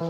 [0.00, 0.06] Hi,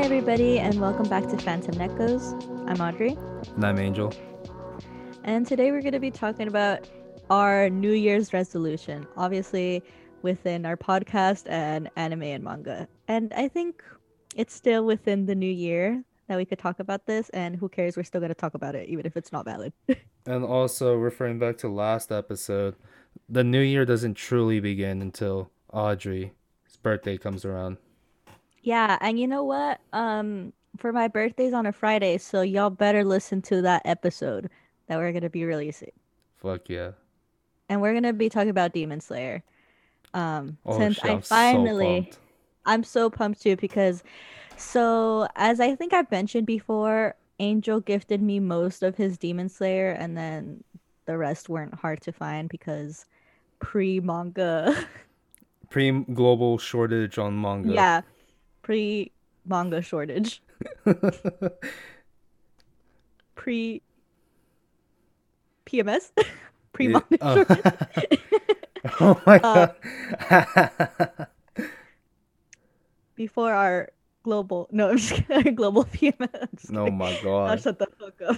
[0.00, 2.32] everybody, and welcome back to Phantom Neckos.
[2.66, 3.14] I'm Audrey,
[3.56, 4.10] And I'm Angel.
[5.24, 6.88] and today we're going to be talking about
[7.28, 9.82] our New Year's resolution, obviously
[10.22, 12.88] within our podcast and anime and manga.
[13.06, 13.84] And I think
[14.34, 17.96] it's still within the new year that we could talk about this, and who cares?
[17.96, 19.72] We're still going to talk about it, even if it's not valid.
[20.28, 22.74] And also referring back to last episode,
[23.28, 26.32] the new year doesn't truly begin until Audrey's
[26.82, 27.76] birthday comes around.
[28.62, 29.80] yeah, and you know what?
[29.92, 34.50] Um, for my birthday's on a Friday, so y'all better listen to that episode
[34.88, 35.92] that we're going to be releasing.
[36.42, 36.90] Fuck yeah.
[37.68, 39.42] and we're gonna be talking about Demon Slayer.
[40.14, 42.18] Um, Oh since shit, I finally, so.
[42.64, 44.02] I'm so pumped too because,
[44.56, 49.90] so as I think I've mentioned before, Angel gifted me most of his Demon Slayer,
[49.90, 50.64] and then
[51.06, 53.06] the rest weren't hard to find because
[53.60, 54.74] pre manga,
[55.70, 57.72] Pre global shortage on manga.
[57.74, 58.00] yeah,
[58.62, 59.12] pre
[59.44, 60.42] manga shortage,
[63.34, 63.82] pre
[65.66, 66.12] PMS,
[66.72, 67.34] pre Yeah, manga oh.
[67.34, 67.66] shortage.
[69.00, 69.68] oh my Uh,
[70.28, 71.28] god.
[73.14, 73.90] before our
[74.26, 76.72] global no I'm just kidding, global PMS.
[76.72, 76.92] Oh kidding.
[76.92, 77.12] my
[77.46, 77.64] I'll god.
[77.64, 78.36] shut the fuck up.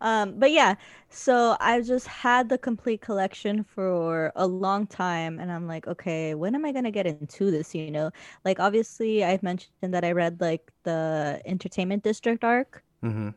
[0.00, 0.74] Um, but yeah,
[1.08, 6.34] so I've just had the complete collection for a long time, and I'm like, okay,
[6.34, 7.74] when am I gonna get into this?
[7.74, 8.10] You know,
[8.44, 13.28] like obviously I've mentioned that I read like the Entertainment District arc, hmm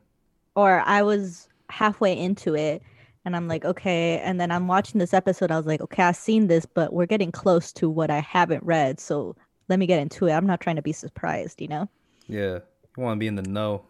[0.55, 2.81] or I was halfway into it,
[3.25, 5.51] and I'm like, okay, and then I'm watching this episode.
[5.51, 8.63] I was like, okay, I've seen this, but we're getting close to what I haven't
[8.63, 9.35] read, so
[9.67, 10.31] let me get into it.
[10.31, 11.89] I'm not trying to be surprised, you know.
[12.27, 12.59] Yeah.
[12.95, 13.83] You want to be in the know.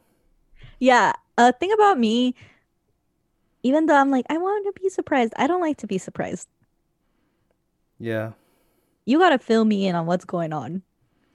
[0.80, 2.36] Yeah, a thing about me,
[3.64, 6.48] even though I'm like, I want to be surprised, I don't like to be surprised.
[8.00, 8.32] Yeah.
[9.06, 10.84] You gotta fill me in on what's going on.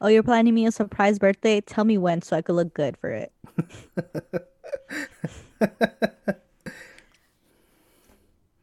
[0.01, 1.61] Oh, you're planning me a surprise birthday?
[1.61, 3.33] Tell me when so I could look good for it.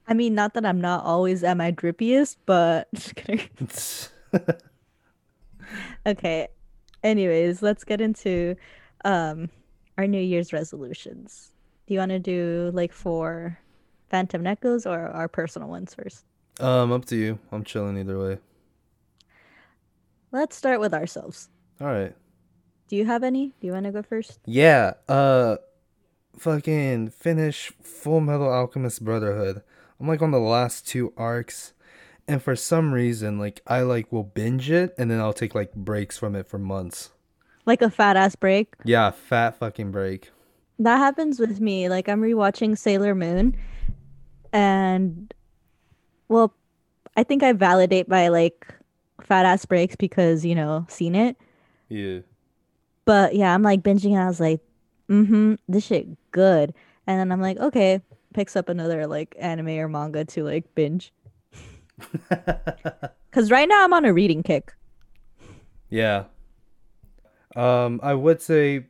[0.07, 3.49] I mean, not that I'm not always at my drippiest, but just kidding.
[6.05, 6.47] Okay.
[7.03, 8.55] Anyways, let's get into
[9.05, 9.49] um
[9.97, 11.51] our New Year's resolutions.
[11.87, 13.57] Do you want to do like for
[14.09, 16.25] Phantom Neckos or our personal ones first?
[16.59, 17.39] um, up to you.
[17.51, 18.37] I'm chilling either way.
[20.31, 21.49] Let's start with ourselves.
[21.81, 22.13] All right.
[22.87, 23.47] Do you have any?
[23.61, 24.39] Do you want to go first?
[24.45, 25.57] Yeah, uh
[26.37, 29.61] fucking finish Full Metal Alchemist Brotherhood.
[29.99, 31.73] I'm like on the last two arcs
[32.29, 35.73] and for some reason like I like will binge it and then I'll take like
[35.73, 37.09] breaks from it for months.
[37.65, 38.73] Like a fat ass break?
[38.85, 40.31] Yeah, fat fucking break.
[40.77, 41.89] That happens with me.
[41.89, 43.57] Like I'm rewatching Sailor Moon
[44.53, 45.33] and
[46.27, 46.53] well,
[47.17, 48.67] I think I validate my like
[49.23, 51.35] fat ass breaks because, you know, seen it.
[51.89, 52.19] Yeah.
[53.05, 54.61] But yeah, I'm like binging and I was like,
[55.09, 56.75] mm-hmm, this shit good.
[57.07, 58.01] And then I'm like, okay,
[58.35, 61.11] picks up another like anime or manga to like binge.
[63.31, 64.73] Cause right now I'm on a reading kick.
[65.89, 66.25] yeah.
[67.55, 68.85] Um I would say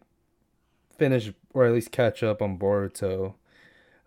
[0.98, 3.36] finish or at least catch up on Boruto.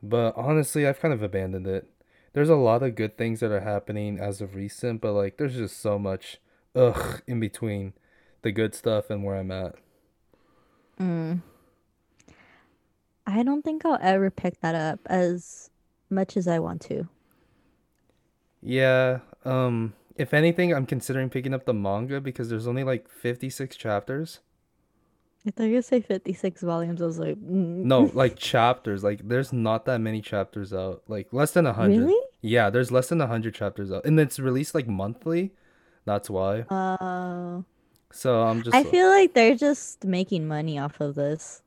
[0.03, 1.89] But honestly, I've kind of abandoned it.
[2.33, 5.57] There's a lot of good things that are happening as of recent, but like there's
[5.57, 6.39] just so much
[6.75, 7.93] ugh in between
[8.43, 9.77] the good stuff and where I'm at.
[13.27, 15.71] I don't think I'll ever pick that up as
[16.11, 17.09] much as I want to.
[18.63, 23.77] Yeah, um if anything, I'm considering picking up the manga because there's only like 56
[23.77, 24.41] chapters.
[25.47, 27.03] I thought you say 56 volumes.
[27.03, 27.83] I was like, mm.
[27.85, 29.03] No, like chapters.
[29.03, 31.03] Like there's not that many chapters out.
[31.09, 31.99] Like less than a 100.
[31.99, 32.21] Really?
[32.43, 34.05] Yeah, there's less than a 100 chapters out.
[34.05, 35.53] And it's released like monthly.
[36.05, 36.61] That's why.
[36.63, 37.63] Uh,
[38.13, 41.63] So I'm just I feel like they're just making money off of this.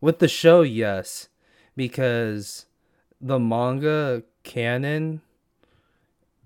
[0.00, 1.28] with the show, yes,
[1.76, 2.66] because
[3.20, 5.22] the manga canon,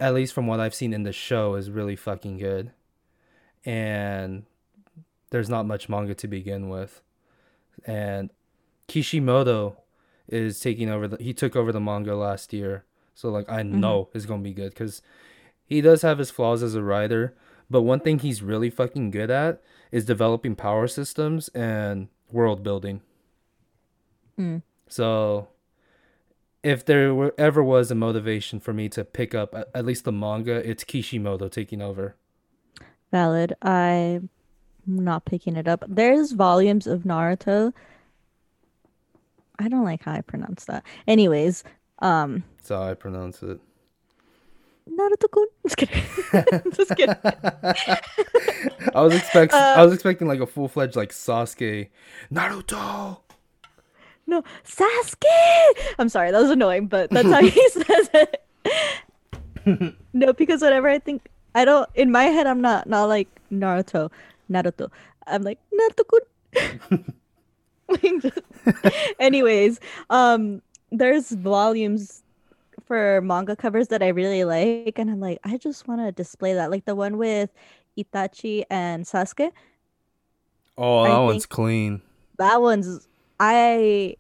[0.01, 2.73] at least from what I've seen in the show, is really fucking good,
[3.65, 4.45] and
[5.31, 7.03] there's not much manga to begin with,
[7.85, 8.31] and
[8.89, 9.77] Kishimoto
[10.29, 14.09] is taking over the he took over the manga last year, so like I know
[14.15, 15.03] it's gonna be good because
[15.67, 17.35] he does have his flaws as a writer,
[17.71, 23.01] but one thing he's really fucking good at is developing power systems and world building.
[24.39, 24.63] Mm.
[24.89, 25.49] So,
[26.65, 30.05] if there were, ever was a motivation for me to pick up at, at least
[30.05, 32.17] the manga, it's Kishimoto taking over.
[33.13, 33.55] Valid.
[33.63, 34.29] I'm
[34.87, 35.85] not picking it up.
[35.87, 37.73] There's volumes of Naruto
[39.59, 40.85] I don't like how I pronounce that.
[41.07, 41.65] Anyways,
[42.01, 43.61] um, That's how I pronounce it.
[44.91, 45.47] Naruto-kun.
[45.63, 46.03] Just kidding.
[46.73, 47.17] Just kidding.
[48.95, 51.89] I was expecting Uh, I was expecting like a full fledged like Sasuke
[52.33, 53.21] Naruto.
[54.27, 55.95] No, Sasuke.
[55.99, 59.95] I'm sorry, that was annoying, but that's how he says it.
[60.13, 61.89] no, because whenever I think, I don't.
[61.95, 64.11] In my head, I'm not not like Naruto,
[64.51, 64.91] Naruto.
[65.27, 65.59] I'm like
[68.21, 68.39] just-
[69.21, 69.81] Anyways,
[70.11, 72.23] um, there's volumes
[72.87, 76.55] for manga covers that I really like, and I'm like, I just want to display
[76.55, 77.51] that, like the one with
[77.97, 79.51] Itachi and Sasuke.
[80.77, 82.03] Oh, that one's clean.
[82.39, 83.07] That one's
[83.47, 84.17] I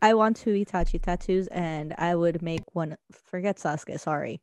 [0.00, 4.40] I want two Itachi tattoos and I would make one forget Sasuke, sorry.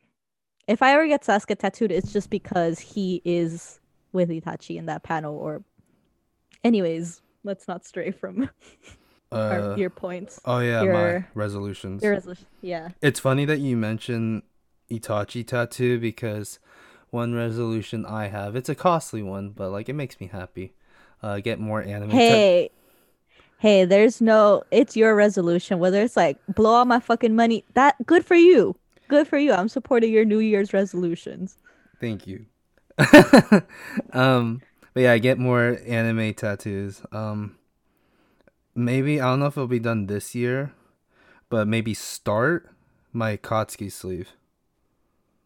[0.68, 3.80] If I ever get Sasuke tattooed, it's just because he is
[4.14, 5.64] with Itachi in that panel or
[6.64, 8.50] anyways, let's not stray from
[9.32, 10.40] our, Uh, your points.
[10.46, 12.04] oh yeah, my resolutions.
[12.04, 12.46] Your resolution.
[12.62, 12.90] Yeah.
[13.02, 14.44] It's funny that you mention
[14.92, 16.60] Itachi tattoo because
[17.10, 20.74] one resolution I have, it's a costly one, but like it makes me happy.
[21.24, 22.12] Uh, get more anime.
[22.12, 22.68] ta-
[23.66, 23.84] Hey.
[23.84, 25.80] There's no it's your resolution.
[25.80, 28.76] Whether it's like blow all my fucking money, that good for you.
[29.08, 29.54] Good for you.
[29.54, 31.58] I'm supporting your New Year's resolutions.
[32.00, 32.46] Thank you.
[34.14, 34.62] um,
[34.94, 37.02] but yeah, I get more anime tattoos.
[37.12, 37.58] Um,
[38.76, 40.72] maybe I don't know if it'll be done this year,
[41.50, 42.70] but maybe start
[43.14, 44.34] my Katsuki sleeve.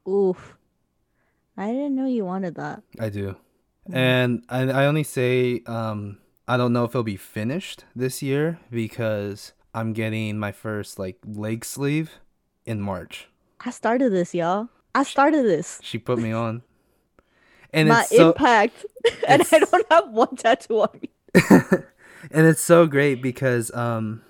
[0.05, 0.57] Oof.
[1.55, 2.83] I didn't know you wanted that.
[2.99, 3.37] I do,
[3.89, 6.17] and I I only say um
[6.49, 11.19] I don't know if it'll be finished this year because I'm getting my first like
[11.23, 12.17] leg sleeve
[12.65, 13.27] in March.
[13.63, 14.69] I started this, y'all.
[14.95, 15.79] I started this.
[15.83, 16.63] She put me on,
[17.71, 18.83] and My it's so impact.
[19.27, 21.09] and I don't have one tattoo on me.
[22.31, 24.23] and it's so great because um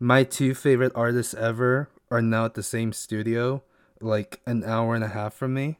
[0.00, 3.62] my two favorite artists ever are now at the same studio
[4.00, 5.78] like an hour and a half from me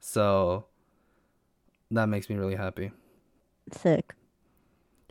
[0.00, 0.66] so
[1.90, 2.92] that makes me really happy
[3.72, 4.14] Sick.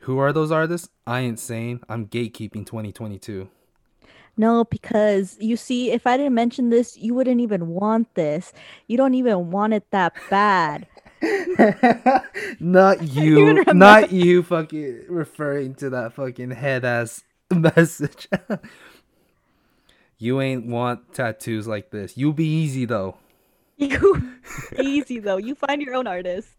[0.04, 3.50] Who are those artists i ain't saying i'm gatekeeping 2022
[4.36, 8.52] No, because you see, if I didn't mention this, you wouldn't even want this.
[8.88, 10.88] You don't even want it that bad.
[12.60, 17.24] not you not you fucking referring to that fucking head ass
[17.54, 18.28] message
[20.18, 23.16] you ain't want tattoos like this you'll be easy though
[23.78, 24.22] You
[24.80, 25.38] easy though.
[25.38, 26.50] You find your own artist.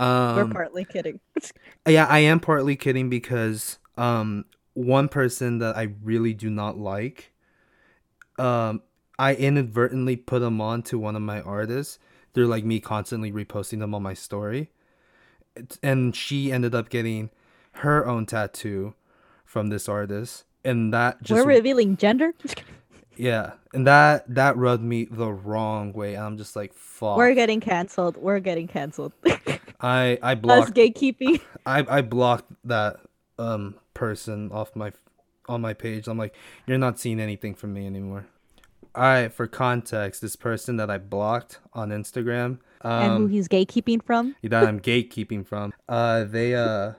[0.00, 1.20] We're um, partly kidding.
[1.86, 7.32] yeah, I am partly kidding because um, one person that I really do not like,
[8.38, 8.80] um,
[9.18, 11.98] I inadvertently put them on to one of my artists.
[12.32, 14.70] They're like me constantly reposting them on my story,
[15.82, 17.28] and she ended up getting
[17.72, 18.94] her own tattoo
[19.44, 22.32] from this artist, and that just We're revealing gender.
[23.20, 27.18] yeah, and that that rubbed me the wrong way, I'm just like, fuck.
[27.18, 28.16] We're getting canceled.
[28.16, 29.12] We're getting canceled.
[29.80, 31.40] I I blocked Us gatekeeping.
[31.66, 32.96] I I blocked that
[33.38, 34.92] um person off my
[35.48, 36.08] on my page.
[36.08, 36.34] I'm like,
[36.66, 38.26] you're not seeing anything from me anymore.
[38.94, 43.48] All right, for context, this person that I blocked on Instagram, and who um, he's
[43.48, 44.34] gatekeeping from.
[44.42, 46.94] that I'm gatekeeping from, uh, they uh,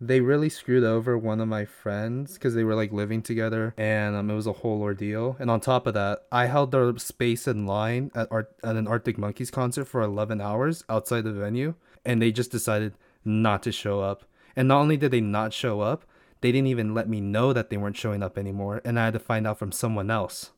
[0.00, 4.16] they really screwed over one of my friends because they were like living together, and
[4.16, 5.36] um, it was a whole ordeal.
[5.38, 8.86] And on top of that, I held their space in line at art at an
[8.86, 11.74] Arctic Monkeys concert for 11 hours outside the venue,
[12.04, 14.24] and they just decided not to show up.
[14.56, 16.04] And not only did they not show up,
[16.40, 19.14] they didn't even let me know that they weren't showing up anymore, and I had
[19.14, 20.50] to find out from someone else.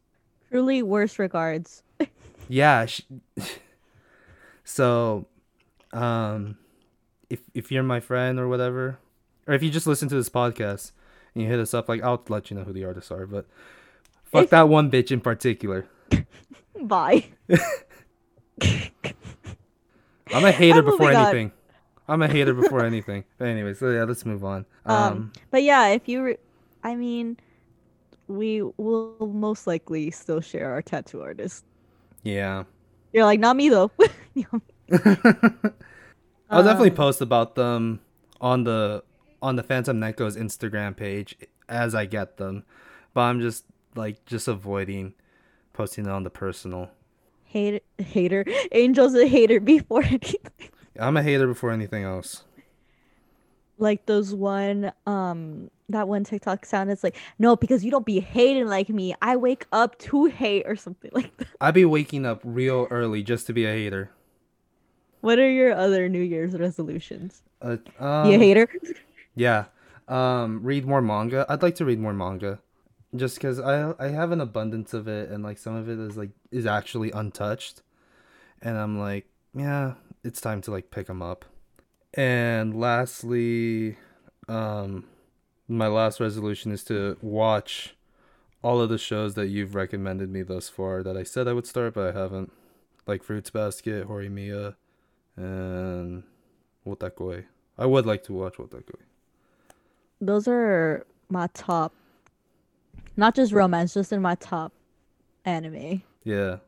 [0.50, 1.82] Truly worst regards.
[2.48, 2.86] Yeah.
[2.86, 3.02] Sh-
[4.64, 5.26] so,
[5.92, 6.58] um,
[7.28, 8.98] if if you're my friend or whatever,
[9.46, 10.92] or if you just listen to this podcast
[11.34, 13.26] and you hit us up, like I'll let you know who the artists are.
[13.26, 13.46] But
[14.24, 15.86] fuck If- that one bitch in particular.
[16.80, 17.26] Bye.
[20.32, 21.52] I'm a hater I'm before anything.
[22.08, 23.24] I'm a hater before anything.
[23.38, 24.66] But anyway, so yeah, let's move on.
[24.84, 26.36] Um, Um, but yeah, if you, re-
[26.84, 27.36] I mean,
[28.28, 31.64] we will most likely still share our tattoo artist.
[32.22, 32.64] yeah.
[33.12, 33.90] You're like, not me though.
[36.50, 38.00] I'll definitely Um, post about them
[38.42, 39.02] on the
[39.42, 41.36] on the Phantom Neko's Instagram page
[41.68, 42.64] as I get them,
[43.14, 43.64] but I'm just
[43.94, 45.14] like just avoiding
[45.72, 46.90] posting it on the personal.
[47.44, 48.44] hater, hater.
[48.72, 50.70] Angel's a hater before anything.
[50.98, 52.44] I'm a hater before anything else.
[53.78, 56.90] Like those one, um, that one TikTok sound.
[56.90, 59.14] It's like, no, because you don't be hating like me.
[59.20, 61.48] I wake up to hate or something like that.
[61.60, 64.10] I be waking up real early just to be a hater.
[65.20, 67.42] what are your other New Year's resolutions?
[67.60, 68.68] Uh, you um, hater?
[69.36, 69.66] Yeah.
[70.08, 71.46] Um, read more manga.
[71.48, 72.60] I'd like to read more manga,
[73.14, 76.16] just because I I have an abundance of it, and like some of it is
[76.16, 77.82] like is actually untouched,
[78.62, 81.44] and I'm like, yeah, it's time to like pick them up.
[82.14, 83.98] And lastly,
[84.48, 85.04] um,
[85.68, 87.94] my last resolution is to watch
[88.62, 91.66] all of the shows that you've recommended me thus far that I said I would
[91.66, 92.52] start, but I haven't,
[93.06, 94.76] like Fruits Basket, Horimiya,
[95.36, 96.22] and
[96.86, 97.44] Wotakoi.
[97.76, 99.02] I would like to watch Wotakoi.
[100.20, 101.92] Those are my top.
[103.16, 104.72] Not just romance, just in my top
[105.44, 106.02] anime.
[106.24, 106.58] Yeah.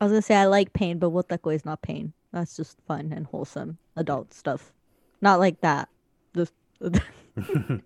[0.00, 2.12] I was gonna say I like pain, but Wotakoi is not pain.
[2.32, 4.72] That's just fun and wholesome adult stuff.
[5.20, 5.88] Not like that.
[6.32, 6.48] The
[6.80, 7.80] the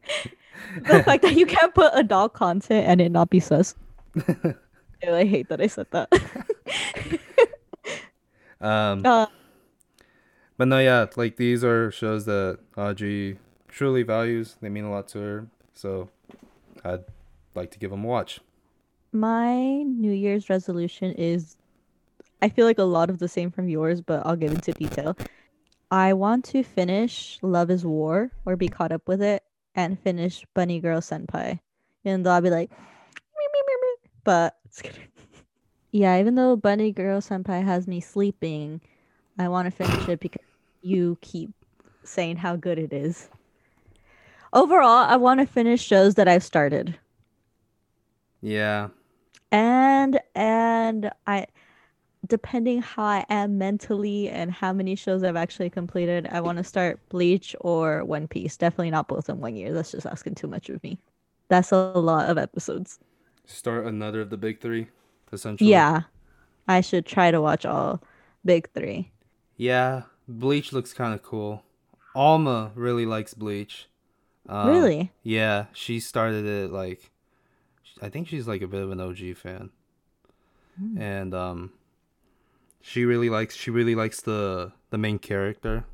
[1.04, 3.74] fact that you can't put adult content and it not be sus.
[4.16, 6.12] I hate that I said that.
[8.60, 9.26] Um, uh,
[10.56, 13.38] but no, yeah, like these are shows that Audrey
[13.68, 14.56] truly values.
[14.60, 16.08] They mean a lot to her, so
[16.84, 17.04] I'd
[17.54, 18.40] like to give them a watch.
[19.12, 21.56] my New Year's resolution is
[22.42, 25.16] I feel like a lot of the same from yours, but I'll get into detail.
[25.90, 29.42] I want to finish Love is War or be caught up with it
[29.74, 31.58] and finish Bunny Girl Senpai.
[32.04, 32.70] Even though I'll be like,
[34.24, 34.56] but
[35.90, 38.80] yeah, even though Bunny Girl Senpai has me sleeping,
[39.38, 40.44] I want to finish it because
[40.82, 41.50] you keep
[42.04, 43.30] saying how good it is.
[44.52, 46.98] Overall, I want to finish shows that I've started.
[48.40, 48.88] Yeah,
[49.50, 51.46] and and i
[52.26, 56.64] depending how i am mentally and how many shows i've actually completed i want to
[56.64, 60.46] start bleach or one piece definitely not both in one year that's just asking too
[60.48, 60.98] much of me
[61.48, 62.98] that's a lot of episodes
[63.46, 64.88] start another of the big three,
[65.32, 65.70] essentially.
[65.70, 66.02] yeah
[66.68, 68.02] i should try to watch all
[68.44, 69.10] big three
[69.58, 71.64] Yeah, Bleach looks kind of cool.
[72.14, 73.88] Alma really likes Bleach.
[74.48, 77.10] Um, really Yeah, she started it like,
[78.00, 79.70] I think she's like a bit of an OG fan,
[80.78, 80.98] Hmm.
[81.00, 81.72] and um,
[82.80, 85.84] she really likes she really likes the the main character.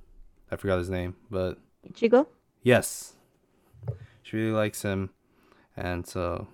[0.50, 1.58] I forgot his name, but
[1.88, 2.26] Ichigo?
[2.62, 3.14] yes,
[4.22, 5.10] she really likes him,
[5.76, 6.46] and so,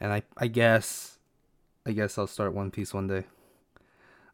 [0.00, 1.18] and I I guess,
[1.86, 3.24] I guess I'll start One Piece one day.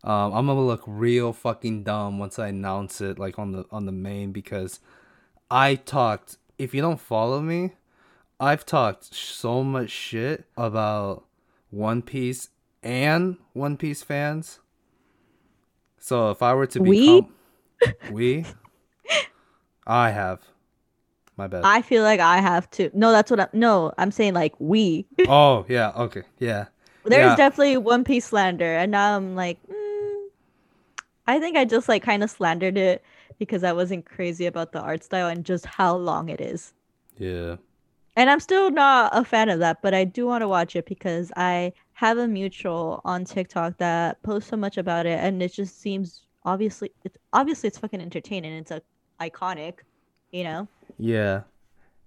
[0.05, 3.87] Um, I'm gonna look real fucking dumb once I announce it, like on the on
[3.87, 4.81] the main, because
[5.50, 6.38] I talked.
[6.59, 7.75] If you don't follow me,
[8.41, 11.25] I've talked so much shit about
[11.71, 12.49] One Piece
[12.83, 14.61] and One Piece fans.
[15.99, 17.00] So if I were to We?
[17.00, 17.35] become
[18.11, 18.45] we,
[19.87, 20.41] I have.
[21.37, 21.62] My bad.
[21.65, 25.07] i feel like i have to no that's what i'm no i'm saying like we
[25.29, 26.65] oh yeah, okay, yeah,
[27.05, 27.37] There's Yeah.
[27.37, 30.25] definitely One Piece slander, and now I'm like, mm,
[31.29, 33.05] I think I just like kind of slandered it
[33.38, 36.75] because I wasn't crazy about the art style and just how long it is.
[37.18, 37.57] yeah,
[38.16, 40.87] And I'm still not a fan of that, but I do want to watch it
[40.87, 45.52] because I have a mutual on TikTok that posts so much about it, and it
[45.52, 48.52] just seems obviously it's obviously it's fucking entertaining.
[48.54, 48.83] It's a
[49.21, 49.80] iconic,
[50.33, 50.68] you know.
[50.99, 51.42] yeah.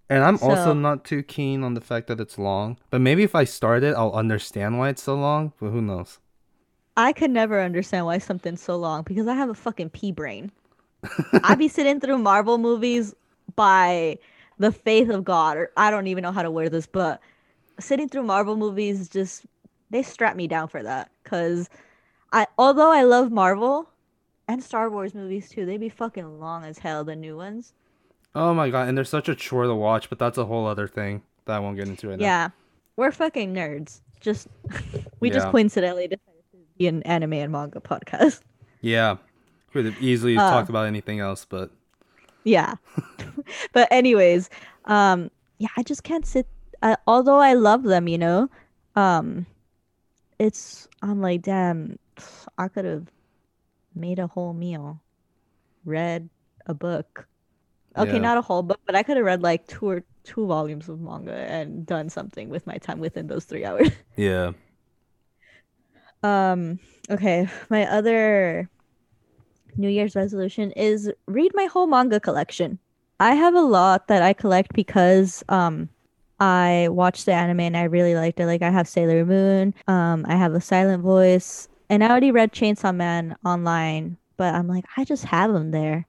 [0.09, 2.77] And I'm also not too keen on the fact that it's long.
[2.91, 5.53] But maybe if I start it, I'll understand why it's so long.
[5.59, 6.19] But who knows?
[6.95, 10.51] I could never understand why something's so long because I have a fucking pea brain.
[11.43, 13.13] I be sitting through Marvel movies
[13.55, 14.17] by
[14.59, 17.19] the faith of God, or I don't even know how to wear this, but
[17.79, 19.45] sitting through Marvel movies just
[19.89, 21.11] they strap me down for that.
[21.23, 21.69] Cause
[22.31, 23.89] I although I love Marvel
[24.47, 27.73] and Star Wars movies too, they be fucking long as hell, the new ones.
[28.33, 30.87] Oh my god, and they're such a chore to watch, but that's a whole other
[30.87, 32.25] thing that I won't get into right now.
[32.25, 32.49] Yeah.
[32.95, 34.01] We're fucking nerds.
[34.19, 34.47] Just
[35.19, 38.41] we just coincidentally decided to be an anime and manga podcast.
[38.81, 39.17] Yeah.
[39.73, 40.49] Could have easily Uh.
[40.49, 41.71] talked about anything else, but
[42.43, 42.75] Yeah.
[43.73, 44.49] but anyways,
[44.85, 46.47] um yeah, I just can't sit
[46.81, 48.49] I, although I love them, you know.
[48.95, 49.45] Um
[50.39, 51.97] it's I'm like, damn,
[52.57, 53.07] I could have
[53.95, 55.01] made a whole meal,
[55.85, 56.29] read
[56.67, 57.27] a book.
[57.97, 58.21] Okay, Yeah.
[58.21, 61.01] not a whole book, but I could have read like two or two volumes of
[61.01, 63.89] manga and done something with my time within those 3 hours.
[64.17, 64.53] yeah.
[66.23, 68.69] Um, okay, my other
[69.77, 72.79] New Year's resolution is read my whole manga collection.
[73.19, 75.89] I have a lot that I collect because um
[76.39, 78.47] I watched the anime and I really liked it.
[78.47, 82.51] Like I have Sailor Moon, um, I have a Silent Voice, and I already read
[82.51, 86.07] Chainsaw Man online, but I'm like, I just have them there.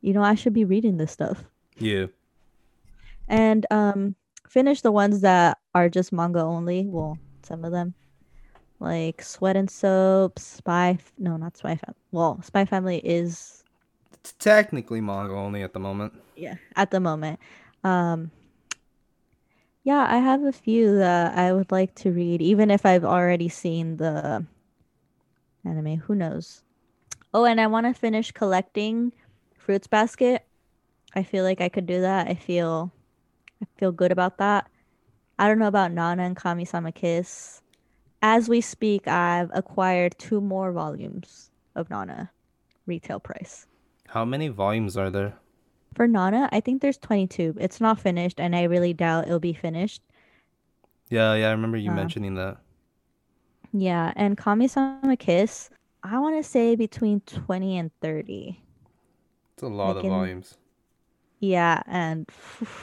[0.00, 1.42] You know, I should be reading this stuff.
[1.76, 2.06] Yeah.
[3.26, 4.14] And um
[4.48, 6.86] finish the ones that are just manga only.
[6.86, 7.94] Well, some of them.
[8.80, 10.98] Like Sweat and Soap, Spy.
[11.18, 11.96] No, not Spy Family.
[12.12, 13.64] Well, Spy Family is
[14.14, 16.12] It's technically manga only at the moment.
[16.36, 17.40] yeah at the moment.
[17.84, 18.30] Um,
[19.84, 23.48] yeah, I have a few that I would like to read, even if I've already
[23.48, 24.44] seen the
[25.64, 25.98] anime.
[26.00, 26.62] Who knows?
[27.32, 29.12] Oh, and I want to finish collecting
[29.56, 30.44] Fruits Basket.
[31.14, 32.28] I feel like I could do that.
[32.28, 32.92] I feel,
[33.62, 34.68] I feel good about that.
[35.38, 37.62] I don't know about Nana and Kami-sama Kiss.
[38.22, 42.30] As we speak, I've acquired two more volumes of Nana,
[42.86, 43.66] retail price.
[44.08, 45.34] How many volumes are there?
[45.94, 47.56] For Nana, I think there's 22.
[47.60, 50.02] It's not finished, and I really doubt it'll be finished.
[51.10, 52.58] Yeah, yeah, I remember you Uh, mentioning that.
[53.72, 55.70] Yeah, and Kami-sama Kiss,
[56.02, 58.60] I want to say between 20 and 30.
[59.54, 60.56] It's a lot like of in- volumes.
[61.40, 62.28] Yeah, and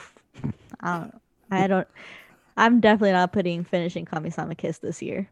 [0.80, 1.88] I don't I don't
[2.58, 5.30] I'm definitely not putting finishing Kami-sama Kiss this year.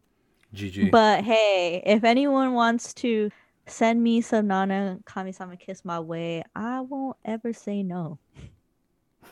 [0.55, 0.91] GG.
[0.91, 3.31] But hey, if anyone wants to
[3.65, 8.19] send me some Nana Kami-sama Kiss my way, I won't ever say no.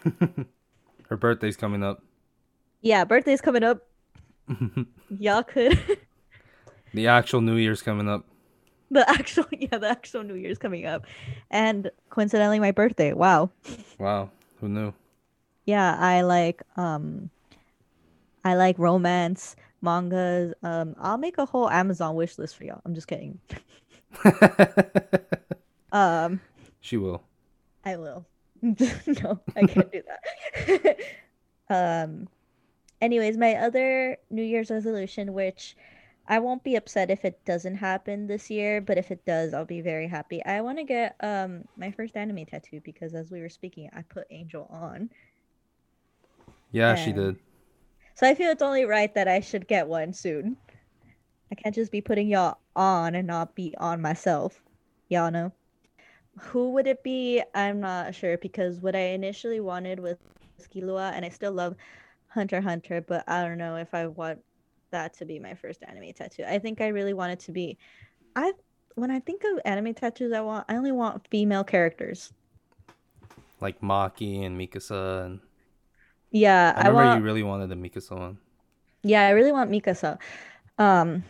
[1.10, 2.02] Her birthday's coming up.
[2.82, 3.86] Yeah, birthday's coming up.
[5.20, 5.80] Y'all could
[6.94, 8.26] The actual New Year's coming up.
[8.90, 11.06] the actual yeah, the actual New Year's coming up.
[11.50, 13.14] And coincidentally my birthday.
[13.14, 13.50] Wow.
[14.00, 14.30] Wow,
[14.60, 14.94] who knew?
[15.66, 17.30] Yeah, I like um
[18.44, 20.54] I like romance, mangas.
[20.64, 22.82] Um I'll make a whole Amazon wish list for y'all.
[22.86, 23.40] I'm just kidding.
[25.92, 26.40] Um
[26.80, 27.22] she will.
[27.84, 28.26] I will.
[28.62, 30.98] no, I can't do that.
[31.70, 32.30] um
[33.02, 35.76] anyways, my other New Year's resolution which
[36.28, 39.66] I won't be upset if it doesn't happen this year, but if it does, I'll
[39.66, 40.44] be very happy.
[40.46, 44.04] I want to get um my first anime tattoo because as we were speaking, I
[44.04, 45.10] put Angel on.
[46.72, 47.38] Yeah, she did.
[48.15, 50.58] So I feel it's only right that I should get one soon.
[51.51, 54.62] I can't just be putting y'all on and not be on myself.
[55.10, 55.51] Y'all know.
[56.39, 57.44] Who would it be?
[57.53, 60.18] I'm not sure because what I initially wanted was
[60.74, 61.75] Killua and I still love
[62.27, 64.40] Hunter Hunter, but I don't know if I want
[64.92, 66.44] that to be my first anime tattoo.
[66.48, 67.77] I think I really want it to be
[68.36, 68.53] I
[68.96, 72.31] when I think of anime tattoos I want I only want female characters.
[73.59, 75.40] Like Maki and Mikasa and
[76.31, 78.37] Yeah, I I, want you really wanted a Mikasa one.
[79.03, 80.17] Yeah, I really want Mikasa.
[80.77, 81.24] Um,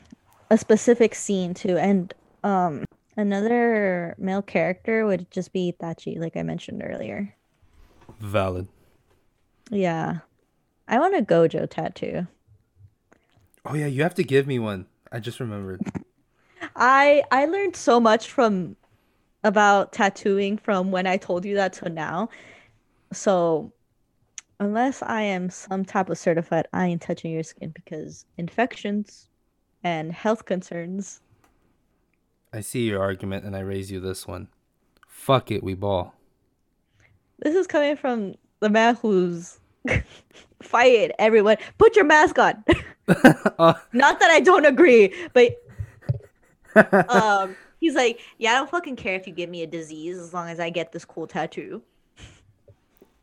[0.50, 2.86] a specific scene too, and um,
[3.18, 7.36] another male character would just be Itachi, like I mentioned earlier.
[8.20, 8.68] Valid.
[9.72, 10.20] Yeah,
[10.88, 12.28] I want a Gojo tattoo.
[13.66, 14.86] Oh yeah, you have to give me one.
[15.12, 15.82] I just remembered.
[16.76, 18.76] I I learned so much from
[19.44, 22.30] about tattooing from when I told you that to now.
[23.12, 23.74] So
[24.62, 29.28] unless I am some type of certified, I ain't touching your skin because infections
[29.84, 31.20] and health concerns.
[32.54, 34.50] I see your argument and I raise you this one.
[35.08, 36.14] Fuck it, we ball.
[37.40, 39.60] This is coming from the man who's
[40.62, 41.58] fired everyone.
[41.80, 42.64] Put your mask on.
[43.60, 45.52] Uh, Not that I don't agree, but
[47.10, 50.34] um, he's like, yeah, I don't fucking care if you give me a disease as
[50.34, 51.82] long as I get this cool tattoo.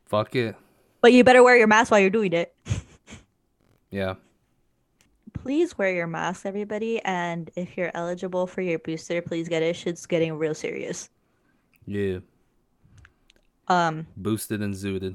[0.04, 0.56] fuck it.
[1.00, 2.54] But you better wear your mask while you're doing it.
[3.90, 4.14] Yeah.
[5.32, 7.00] Please wear your mask, everybody.
[7.04, 9.76] And if you're eligible for your booster, please get it.
[9.76, 11.08] Shit's getting real serious.
[11.86, 12.18] Yeah.
[13.68, 15.14] Um, Boosted and zooted.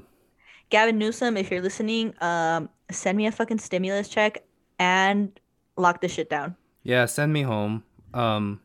[0.70, 4.42] Gavin Newsom, if you're listening, um, send me a fucking stimulus check
[4.78, 5.38] and
[5.76, 6.56] lock this shit down.
[6.82, 7.84] Yeah, send me home.
[8.12, 8.60] Um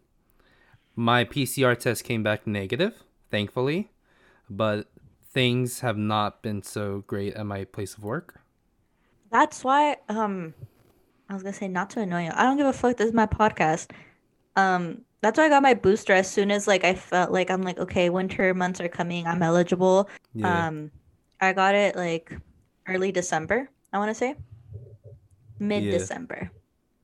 [0.96, 3.90] my PCR test came back negative, thankfully,
[4.50, 4.88] but
[5.32, 8.42] things have not been so great at my place of work.
[9.32, 10.54] That's why um
[11.30, 12.32] I was gonna say not to annoy you.
[12.34, 12.98] I don't give a fuck.
[12.98, 13.92] This is my podcast.
[14.56, 17.62] Um that's why I got my booster as soon as like I felt like I'm
[17.62, 20.10] like, okay, winter months are coming, I'm eligible.
[20.34, 20.68] Yeah.
[20.68, 20.92] Um
[21.42, 22.36] I got it like
[22.88, 24.36] early December, I wanna say.
[25.60, 26.52] Mid December.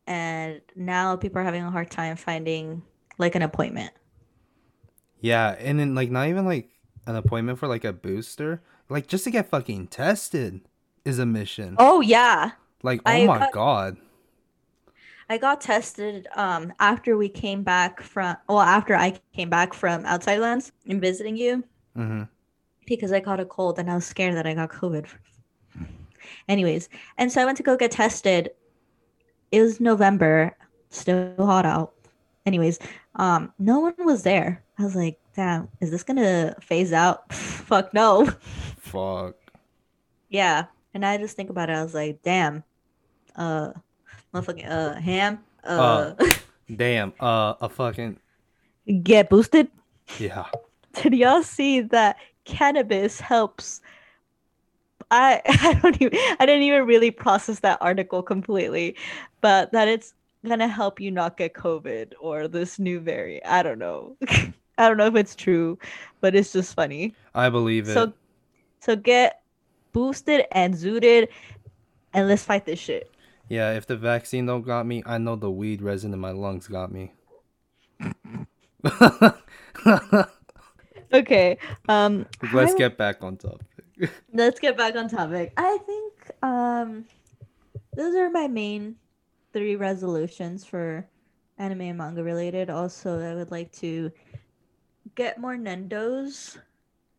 [0.07, 2.81] And now people are having a hard time finding
[3.17, 3.91] like an appointment.
[5.19, 6.69] yeah, and then like not even like
[7.07, 10.61] an appointment for like a booster, like just to get fucking tested
[11.03, 11.75] is a mission.
[11.77, 12.51] Oh yeah.
[12.83, 13.97] like oh I my got- god.
[15.27, 20.05] I got tested um after we came back from well after I came back from
[20.05, 21.63] outside lands and visiting you
[21.97, 22.27] Mhm.
[22.85, 25.07] because I caught a cold and I was scared that I got COVID.
[26.47, 28.51] Anyways, and so I went to go get tested.
[29.51, 30.55] It was November,
[30.89, 31.93] still hot out.
[32.45, 32.77] Anyways,
[33.15, 34.63] um, no one was there.
[34.77, 37.31] I was like, damn, is this gonna phase out?
[37.33, 38.25] Fuck no.
[38.77, 39.35] Fuck.
[40.29, 40.65] Yeah.
[40.93, 42.63] And I just think about it, I was like, damn,
[43.35, 43.71] uh
[44.33, 45.39] motherfucking uh ham.
[45.63, 46.13] Uh,
[46.75, 47.13] Damn.
[47.19, 48.17] Uh, a fucking
[49.03, 49.67] get boosted.
[50.19, 50.45] yeah.
[51.01, 53.81] Did y'all see that cannabis helps?
[55.11, 58.95] I I don't even I didn't even really process that article completely,
[59.41, 60.13] but that it's
[60.45, 63.45] gonna help you not get COVID or this new variant.
[63.45, 64.17] I don't know.
[64.77, 65.77] I don't know if it's true,
[66.21, 67.13] but it's just funny.
[67.33, 67.93] I believe it.
[67.93, 68.13] So
[68.79, 69.41] so get
[69.93, 71.29] boosted and zooted
[72.13, 73.09] and let's fight this shit.
[73.49, 76.67] yeah, if the vaccine don't got me, I know the weed resin in my lungs
[76.67, 77.13] got me.
[81.13, 81.57] Okay.
[81.87, 83.61] Um Let's I- get back on topic.
[84.33, 85.53] let's get back on topic.
[85.55, 87.05] I think um
[87.95, 88.95] those are my main
[89.53, 91.07] three resolutions for
[91.57, 92.69] anime and manga related.
[92.69, 94.11] Also, I would like to
[95.15, 96.57] get more nendos.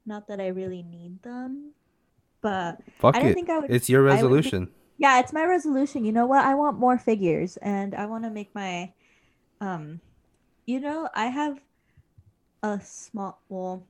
[0.04, 1.72] Not that I really need them,
[2.40, 3.34] but Fuck I don't it.
[3.34, 4.70] think I would It's your I would be- resolution.
[4.98, 6.04] yeah, it's my resolution.
[6.04, 6.44] You know what?
[6.44, 8.92] I want more figures and I want to make my
[9.60, 10.00] um
[10.66, 11.60] you know, I have
[12.62, 13.82] a small well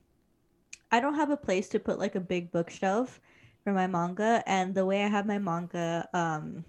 [0.91, 3.19] I don't have a place to put like a big bookshelf
[3.63, 6.63] for my manga and the way I have my manga um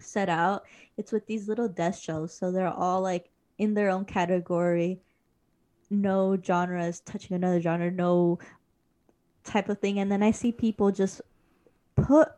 [0.00, 0.64] set out,
[0.96, 5.00] it's with these little desk shelves so they're all like in their own category.
[5.90, 8.38] No genres touching another genre, no
[9.44, 11.22] type of thing and then I see people just
[11.96, 12.28] put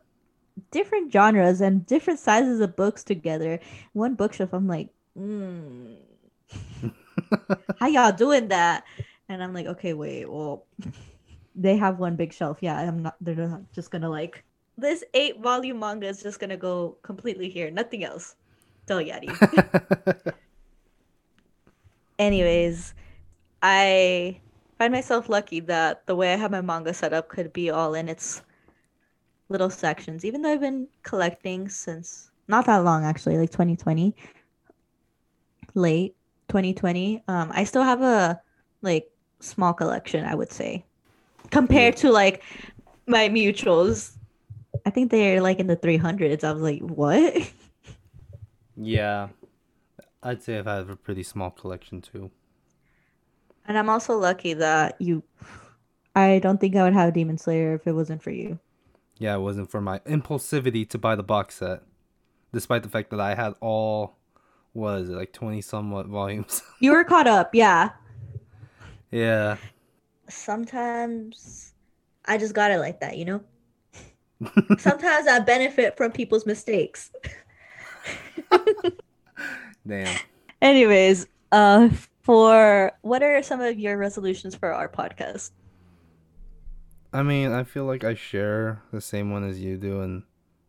[0.71, 3.59] different genres and different sizes of books together.
[3.93, 5.97] One bookshelf, I'm like, mm,
[7.79, 8.83] how y'all doing that?
[9.29, 10.65] And I'm like, okay, wait, well,
[11.55, 12.57] they have one big shelf.
[12.61, 13.15] Yeah, I'm not.
[13.21, 14.43] They're not just gonna like
[14.77, 18.35] this eight volume manga is just gonna go completely here, nothing else.
[18.87, 20.33] Del Yadi.
[22.19, 22.93] Anyways,
[23.61, 24.39] I
[24.77, 27.93] find myself lucky that the way I have my manga set up could be all
[27.93, 28.41] in its
[29.49, 30.25] little sections.
[30.25, 34.15] Even though I've been collecting since not that long actually, like 2020,
[35.73, 36.15] late
[36.49, 37.23] 2020.
[37.27, 38.41] Um, I still have a
[38.81, 40.83] like small collection, I would say,
[41.49, 42.43] compared to like
[43.07, 44.17] my mutuals.
[44.85, 46.43] I think they're like in the 300s.
[46.43, 47.51] I was like, what?
[48.75, 49.29] yeah.
[50.23, 52.31] I'd say I've had a pretty small collection too.
[53.67, 55.23] And I'm also lucky that you.
[56.15, 58.59] I don't think I would have Demon Slayer if it wasn't for you.
[59.17, 61.83] Yeah, it wasn't for my impulsivity to buy the box set.
[62.53, 64.17] Despite the fact that I had all
[64.73, 66.63] was it like twenty somewhat volumes.
[66.79, 67.91] You were caught up, yeah.
[69.11, 69.57] yeah.
[70.27, 71.73] Sometimes
[72.25, 73.43] I just got it like that, you know?
[74.79, 77.11] Sometimes I benefit from people's mistakes.
[79.87, 80.19] Damn.
[80.61, 81.89] Anyways, uh
[82.21, 85.51] for what are some of your resolutions for our podcast?
[87.13, 90.23] I mean, I feel like I share the same one as you do and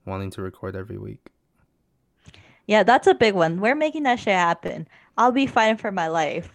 [0.05, 1.31] wanting to record every week.
[2.67, 3.61] Yeah, that's a big one.
[3.61, 4.89] We're making that shit happen.
[5.17, 6.51] I'll be fighting for my life.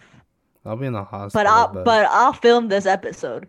[0.64, 1.44] I'll be in the hospital.
[1.44, 3.46] But I'll but I'll film this episode.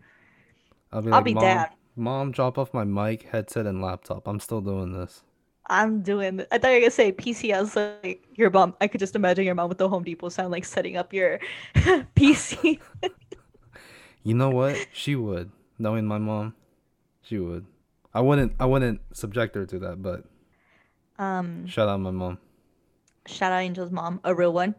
[0.91, 1.67] I'll be, I'll like, be Mom, down.
[1.95, 4.27] Mom, drop off my mic, headset, and laptop.
[4.27, 5.23] I'm still doing this.
[5.69, 7.53] I'm doing I thought you were gonna say PC.
[7.53, 8.75] I was like your mom.
[8.81, 11.39] I could just imagine your mom with the Home Depot sound like setting up your
[11.75, 12.79] PC.
[14.23, 14.75] You know what?
[14.91, 15.51] She would.
[15.77, 16.53] Knowing my mom,
[17.21, 17.65] she would.
[18.13, 18.53] I wouldn't.
[18.59, 20.01] I wouldn't subject her to that.
[20.01, 20.23] But
[21.17, 22.39] um shout out my mom.
[23.27, 24.75] Shout out Angel's mom, a real one.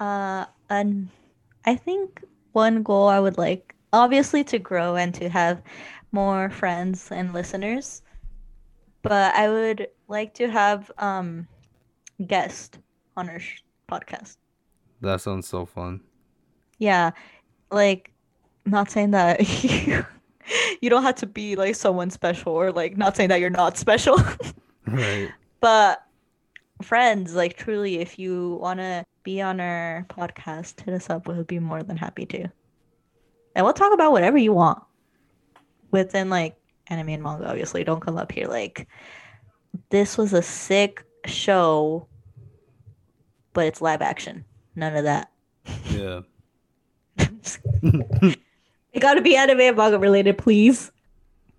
[0.00, 1.08] Uh, and
[1.64, 2.22] I think
[2.52, 5.62] one goal I would like, obviously, to grow and to have
[6.12, 8.02] more friends and listeners,
[9.02, 11.46] but I would like to have um
[12.26, 12.78] guest
[13.16, 14.36] on our sh- podcast.
[15.00, 16.00] That sounds so fun.
[16.78, 17.12] Yeah,
[17.70, 18.12] like
[18.64, 20.04] not saying that you,
[20.80, 23.76] you don't have to be like someone special or like not saying that you're not
[23.76, 24.18] special.
[24.90, 25.28] Right.
[25.60, 26.02] But
[26.80, 31.28] friends, like truly, if you want to be on our podcast, hit us up.
[31.28, 32.48] We'll be more than happy to.
[33.54, 34.82] And we'll talk about whatever you want
[35.90, 36.56] within like
[36.90, 37.84] anime and manga, obviously.
[37.84, 38.88] Don't come up here like,
[39.90, 42.06] this was a sick show,
[43.52, 44.44] but it's live action.
[44.74, 45.30] None of that.
[45.90, 46.20] Yeah.
[48.92, 50.90] It got to be anime and manga related, please.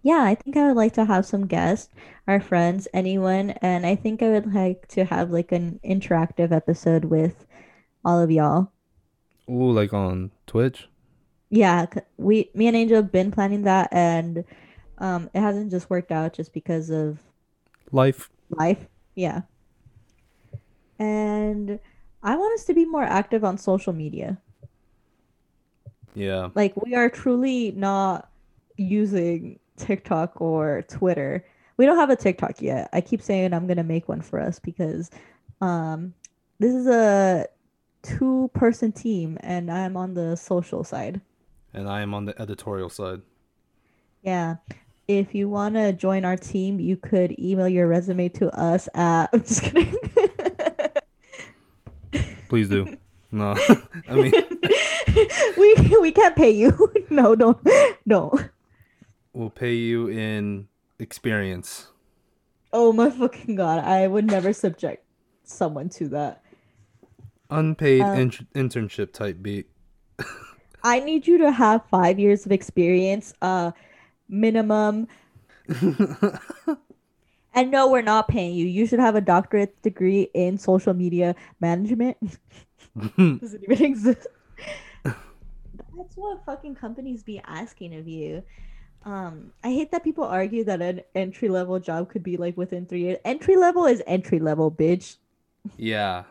[0.02, 1.90] Yeah, I think I would like to have some guests,
[2.28, 7.06] our friends, anyone, and I think I would like to have like an interactive episode
[7.06, 7.46] with
[8.04, 8.72] all of y'all.
[9.50, 10.88] Ooh, like on Twitch.
[11.50, 11.86] Yeah,
[12.18, 14.44] we, me and Angel have been planning that, and
[15.00, 17.20] um, it hasn't just worked out just because of
[17.92, 18.30] Life.
[18.50, 18.86] life.
[19.16, 19.42] Yeah.
[21.00, 21.80] And
[22.22, 24.38] I want us to be more active on social media.
[26.14, 26.50] Yeah.
[26.56, 28.30] Like we are truly not
[28.78, 31.46] using TikTok or Twitter.
[31.78, 32.90] We don't have a TikTok yet.
[32.94, 35.10] I keep saying I'm gonna make one for us because
[35.62, 36.14] Um,
[36.60, 37.46] this is a
[38.02, 41.20] two-person team, and I'm on the social side.
[41.74, 43.22] And I am on the editorial side.
[44.24, 44.56] Yeah.
[45.10, 49.28] If you want to join our team, you could email your resume to us at.
[49.34, 49.96] I'm just kidding.
[52.48, 52.96] Please do.
[53.32, 53.56] No,
[54.10, 54.34] I mean,
[55.56, 56.92] we we can't pay you.
[57.12, 57.60] No, don't,
[58.08, 58.34] no.
[59.34, 60.68] we'll pay you in
[60.98, 61.90] experience.
[62.74, 63.84] Oh my fucking god!
[63.86, 65.06] I would never subject
[65.44, 66.42] someone to that.
[67.52, 69.70] Unpaid Um, in- internship type beat.
[70.84, 73.74] I need you to have five years of experience, uh,
[74.30, 75.08] minimum.
[77.54, 78.66] And no, we're not paying you.
[78.66, 82.18] You should have a doctorate degree in social media management.
[83.18, 84.28] Does it even exist?
[85.04, 88.44] That's what fucking companies be asking of you.
[89.04, 92.86] Um, I hate that people argue that an entry level job could be like within
[92.86, 93.18] three years.
[93.26, 95.18] Entry level is entry level, bitch.
[95.78, 96.24] yeah.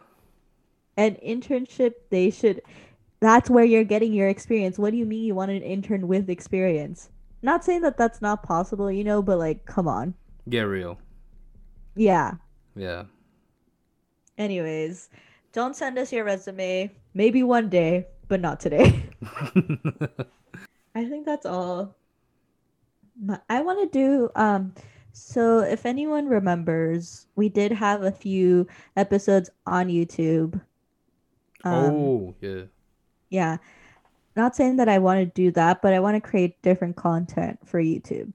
[0.96, 2.60] An internship, they should.
[3.20, 4.78] That's where you're getting your experience.
[4.78, 7.10] What do you mean you want an intern with experience?
[7.42, 10.14] Not saying that that's not possible, you know, but like, come on.
[10.48, 10.98] Get real.
[11.94, 12.34] Yeah.
[12.74, 13.04] Yeah.
[14.36, 15.10] Anyways,
[15.52, 16.92] don't send us your resume.
[17.14, 19.08] Maybe one day, but not today.
[20.94, 21.96] I think that's all.
[23.50, 24.72] I want to do um
[25.12, 30.60] so if anyone remembers, we did have a few episodes on YouTube.
[31.64, 32.62] Um, oh, yeah.
[33.28, 33.56] yeah.
[34.38, 37.58] Not saying that I want to do that, but I want to create different content
[37.66, 38.32] for YouTube.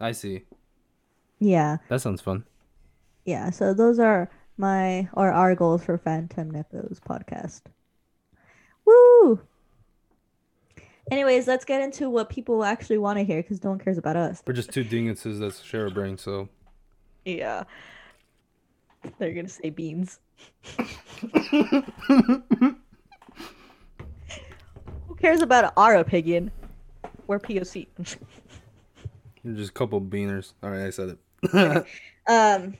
[0.00, 0.42] I see.
[1.38, 1.76] Yeah.
[1.88, 2.42] That sounds fun.
[3.24, 7.60] Yeah, so those are my or our goals for Phantom Nippos podcast.
[8.84, 9.40] Woo!
[11.12, 14.16] Anyways, let's get into what people actually want to hear because no one cares about
[14.16, 14.42] us.
[14.44, 16.48] We're just two dinguses that share a brain, so.
[17.24, 17.62] Yeah.
[19.20, 20.18] They're gonna say beans.
[25.22, 26.50] Who cares about our opinion?
[27.28, 27.86] We're POC.
[29.44, 30.54] You're just a couple beaners.
[30.64, 31.86] Alright, I said it.
[32.26, 32.74] um,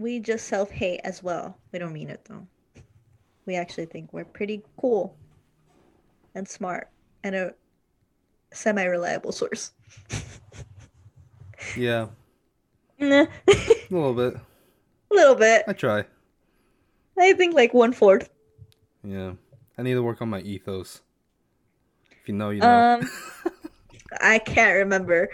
[0.00, 1.56] we just self hate as well.
[1.70, 2.44] We don't mean it though.
[3.46, 5.14] We actually think we're pretty cool
[6.34, 6.90] and smart
[7.22, 7.54] and a
[8.52, 9.70] semi reliable source.
[11.76, 12.08] yeah.
[12.98, 13.54] Nah, A
[13.90, 14.34] little bit.
[14.34, 15.62] a little bit.
[15.68, 16.04] I try.
[17.16, 18.28] I think like one fourth.
[19.04, 19.34] Yeah.
[19.78, 21.00] I need to work on my ethos.
[22.22, 23.00] If you know, you know.
[23.00, 23.10] Um,
[24.20, 25.28] I can't remember.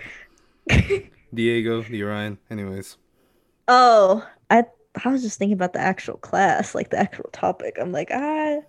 [1.34, 2.38] Diego, the Orion.
[2.50, 2.96] Anyways.
[3.68, 4.64] oh, I
[5.04, 7.76] I was just thinking about the actual class, like the actual topic.
[7.78, 8.60] I'm like, ah.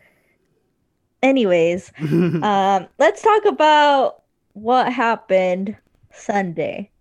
[1.24, 5.78] Anyways, um, let's talk about what happened
[6.12, 6.92] Sunday.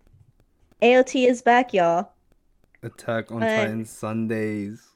[0.81, 2.11] AOT is back, y'all.
[2.81, 4.87] Attack on Titan Sundays.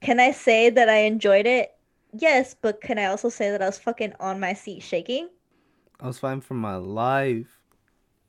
[0.00, 1.72] Can I say that I enjoyed it?
[2.12, 5.28] Yes, but can I also say that I was fucking on my seat shaking?
[6.00, 7.58] I was fine for my life.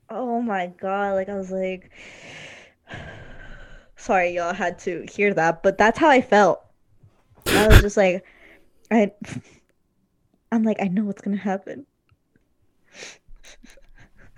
[0.08, 1.90] Oh my god, like I was like
[3.96, 6.62] sorry y'all had to hear that, but that's how I felt.
[7.46, 8.24] I was just like
[8.90, 9.12] I
[10.50, 11.86] I'm like I know what's going to happen.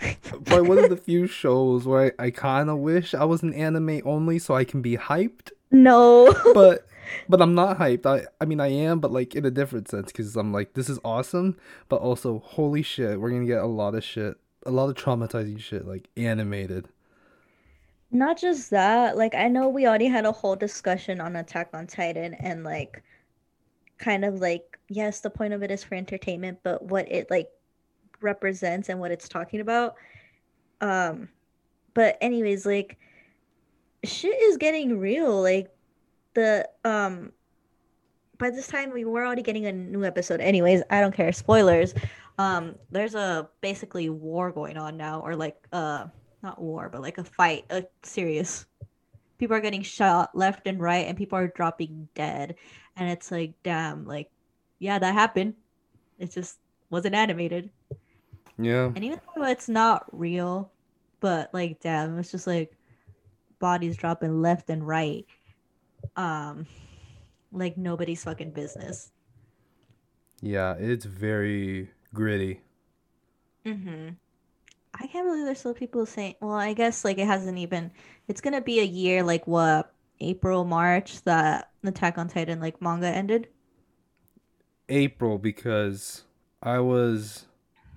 [0.23, 3.55] Probably one of the few shows where I, I kind of wish I was an
[3.55, 5.51] anime only so I can be hyped.
[5.71, 6.35] No.
[6.55, 6.87] But
[7.29, 8.07] but I'm not hyped.
[8.07, 10.89] I I mean I am, but like in a different sense because I'm like this
[10.89, 11.57] is awesome,
[11.89, 15.61] but also holy shit, we're gonna get a lot of shit, a lot of traumatizing
[15.61, 16.89] shit like animated.
[18.11, 21.87] Not just that, like I know we already had a whole discussion on Attack on
[21.87, 23.03] Titan and like
[23.99, 27.49] kind of like yes, the point of it is for entertainment, but what it like
[28.21, 29.95] represents and what it's talking about.
[30.81, 31.29] Um
[31.95, 32.99] but anyways, like
[34.05, 35.41] shit is getting real.
[35.43, 35.69] Like
[36.37, 37.33] the um
[38.39, 40.41] by this time we were already getting a new episode.
[40.41, 41.33] Anyways, I don't care.
[41.33, 41.95] Spoilers.
[42.39, 46.07] Um there's a basically war going on now or like uh
[46.43, 48.67] not war, but like a fight, a serious.
[49.39, 52.55] People are getting shot left and right, and people are dropping dead,
[52.97, 54.31] and it's like, damn, like,
[54.79, 55.55] yeah, that happened.
[56.19, 57.69] It just wasn't animated,
[58.57, 58.87] Yeah.
[58.95, 60.73] and even though it's not real,
[61.21, 62.73] but like, damn, it's just like
[63.59, 65.27] bodies dropping left and right,
[66.17, 66.67] um,
[67.53, 69.11] like nobody's fucking business.
[70.41, 72.61] Yeah, it's very gritty.
[73.65, 74.11] Mm-hmm.
[74.95, 76.37] I can't believe there's still people saying.
[76.41, 77.91] Well, I guess like it hasn't even.
[78.29, 83.09] It's gonna be a year, like what April, March that Attack on Titan like manga
[83.09, 83.49] ended.
[84.89, 86.25] April because
[86.63, 87.47] I was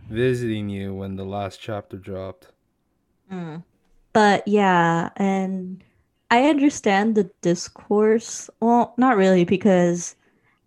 [0.10, 2.48] visiting you when the last chapter dropped.
[3.32, 3.64] Mm.
[4.12, 5.84] But yeah, and
[6.32, 8.50] I understand the discourse.
[8.60, 10.16] Well, not really, because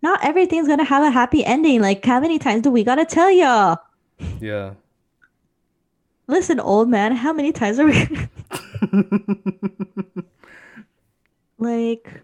[0.01, 1.81] not everything's gonna have a happy ending.
[1.81, 3.77] Like, how many times do we gotta tell y'all?
[4.41, 4.73] Yeah.
[6.27, 8.07] Listen, old man, how many times are we?
[11.57, 12.21] like,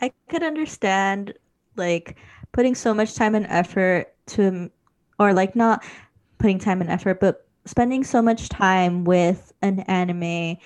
[0.00, 1.34] I could understand
[1.76, 2.16] like
[2.52, 4.70] putting so much time and effort to,
[5.18, 5.84] or like not
[6.38, 10.56] putting time and effort, but spending so much time with an anime,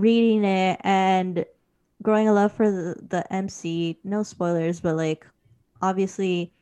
[0.00, 1.44] reading it, and
[2.02, 3.98] growing a love for the, the MC.
[4.04, 5.26] No spoilers, but like
[5.82, 6.52] obviously,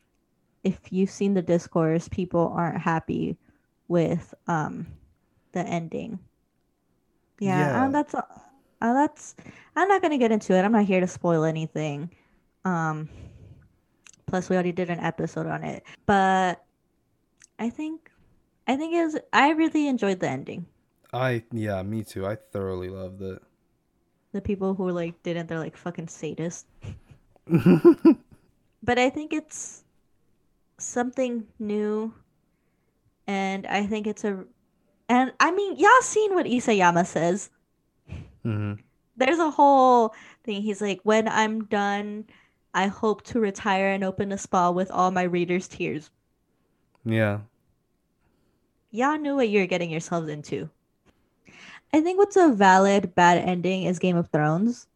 [0.63, 3.37] if you've seen the discourse, people aren't happy
[3.87, 4.87] with um
[5.53, 6.19] the ending.
[7.39, 7.85] Yeah, Yeah.
[7.85, 8.23] and that's uh,
[8.81, 9.35] that's.
[9.75, 10.63] I'm not gonna get into it.
[10.63, 12.09] I'm not here to spoil anything.
[12.65, 13.09] Um,
[14.25, 16.63] plus we already did an episode on it, but
[17.57, 18.11] I think,
[18.67, 19.17] I think it was.
[19.33, 20.65] I really enjoyed the ending.
[21.13, 22.25] I yeah, me too.
[22.25, 23.41] I thoroughly loved it.
[24.31, 26.65] The people who like didn't, they're like fucking sadists.
[28.81, 29.83] But I think it's
[30.77, 32.13] something new,
[33.27, 34.45] and I think it's a,
[35.09, 37.49] and I mean, y'all seen what Isayama says.
[38.43, 38.73] hmm
[39.17, 40.61] there's a whole thing.
[40.61, 42.25] He's like, when I'm done,
[42.73, 46.09] I hope to retire and open a spa with all my readers' tears.
[47.03, 47.39] Yeah.
[48.91, 50.69] Y'all knew what you're getting yourselves into.
[51.93, 54.87] I think what's a valid bad ending is Game of Thrones.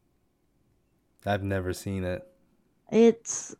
[1.25, 2.27] I've never seen it.
[2.91, 3.55] It's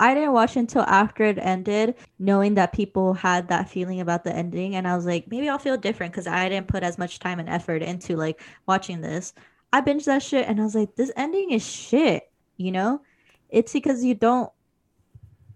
[0.00, 4.34] I didn't watch until after it ended, knowing that people had that feeling about the
[4.34, 7.20] ending, and I was like, maybe I'll feel different because I didn't put as much
[7.20, 9.32] time and effort into like watching this.
[9.72, 12.30] I binged that shit, and I was like, this ending is shit.
[12.56, 13.02] You know,
[13.50, 14.50] it's because you don't,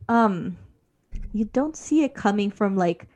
[0.09, 0.57] um,
[1.33, 3.09] you don't see it coming from like,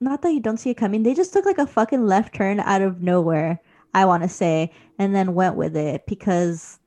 [0.00, 1.02] not that you don't see it coming.
[1.02, 3.60] They just took like a fucking left turn out of nowhere.
[3.94, 6.78] I want to say, and then went with it because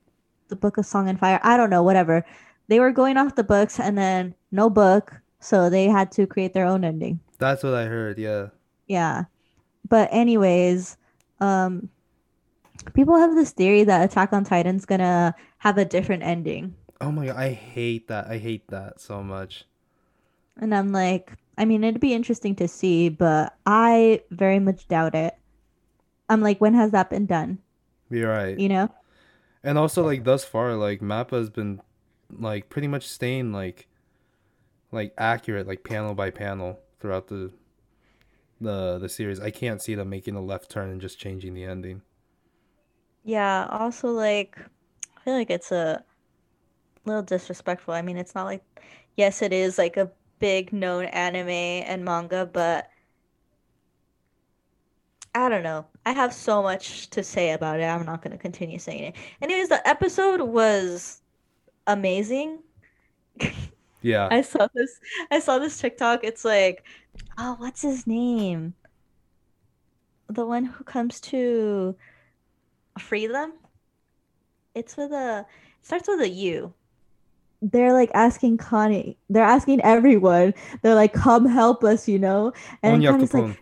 [0.47, 1.39] the Book of Song and Fire.
[1.43, 2.25] I don't know, whatever
[2.69, 6.53] they were going off the books and then no book so they had to create
[6.53, 8.17] their own ending That's what I heard.
[8.17, 8.47] Yeah.
[8.87, 9.25] yeah
[9.89, 10.95] but anyways
[11.41, 11.89] um
[12.93, 17.25] people have this theory that attack on titan's gonna have a different ending Oh my
[17.25, 18.27] god, I hate that.
[18.27, 19.65] I hate that so much.
[20.57, 25.15] and i'm like i mean it'd be interesting to see but i very much doubt
[25.15, 25.35] it
[26.29, 27.59] i'm like when has that been done
[28.09, 28.61] You're right.
[28.61, 28.89] you know
[29.63, 31.81] And also like thus far, like Mappa's been
[32.29, 33.87] like pretty much staying like
[34.91, 37.51] like accurate, like panel by panel throughout the
[38.59, 39.39] the the series.
[39.39, 42.01] I can't see them making a left turn and just changing the ending.
[43.23, 44.57] yeah also like
[45.17, 46.03] i feel like it's a
[47.05, 48.63] little disrespectful i mean it's not like
[49.17, 50.11] yes it is like a
[50.43, 52.89] big known anime and manga but
[55.33, 55.85] I don't know.
[56.05, 57.85] I have so much to say about it.
[57.85, 59.15] I'm not going to continue saying it.
[59.41, 61.21] Anyways, the episode was
[61.87, 62.59] amazing.
[64.05, 64.27] Yeah.
[64.29, 64.99] I saw this
[65.31, 66.25] I saw this TikTok.
[66.25, 66.83] It's like,
[67.37, 68.73] oh, what's his name?
[70.27, 71.95] The one who comes to
[72.99, 73.53] free them?
[74.75, 75.45] It's with a
[75.79, 76.73] it starts with a U.
[77.63, 79.17] They're like asking Connie.
[79.29, 80.53] They're asking everyone.
[80.81, 82.51] They're like, "Come help us," you know.
[82.83, 83.57] And Connie's like.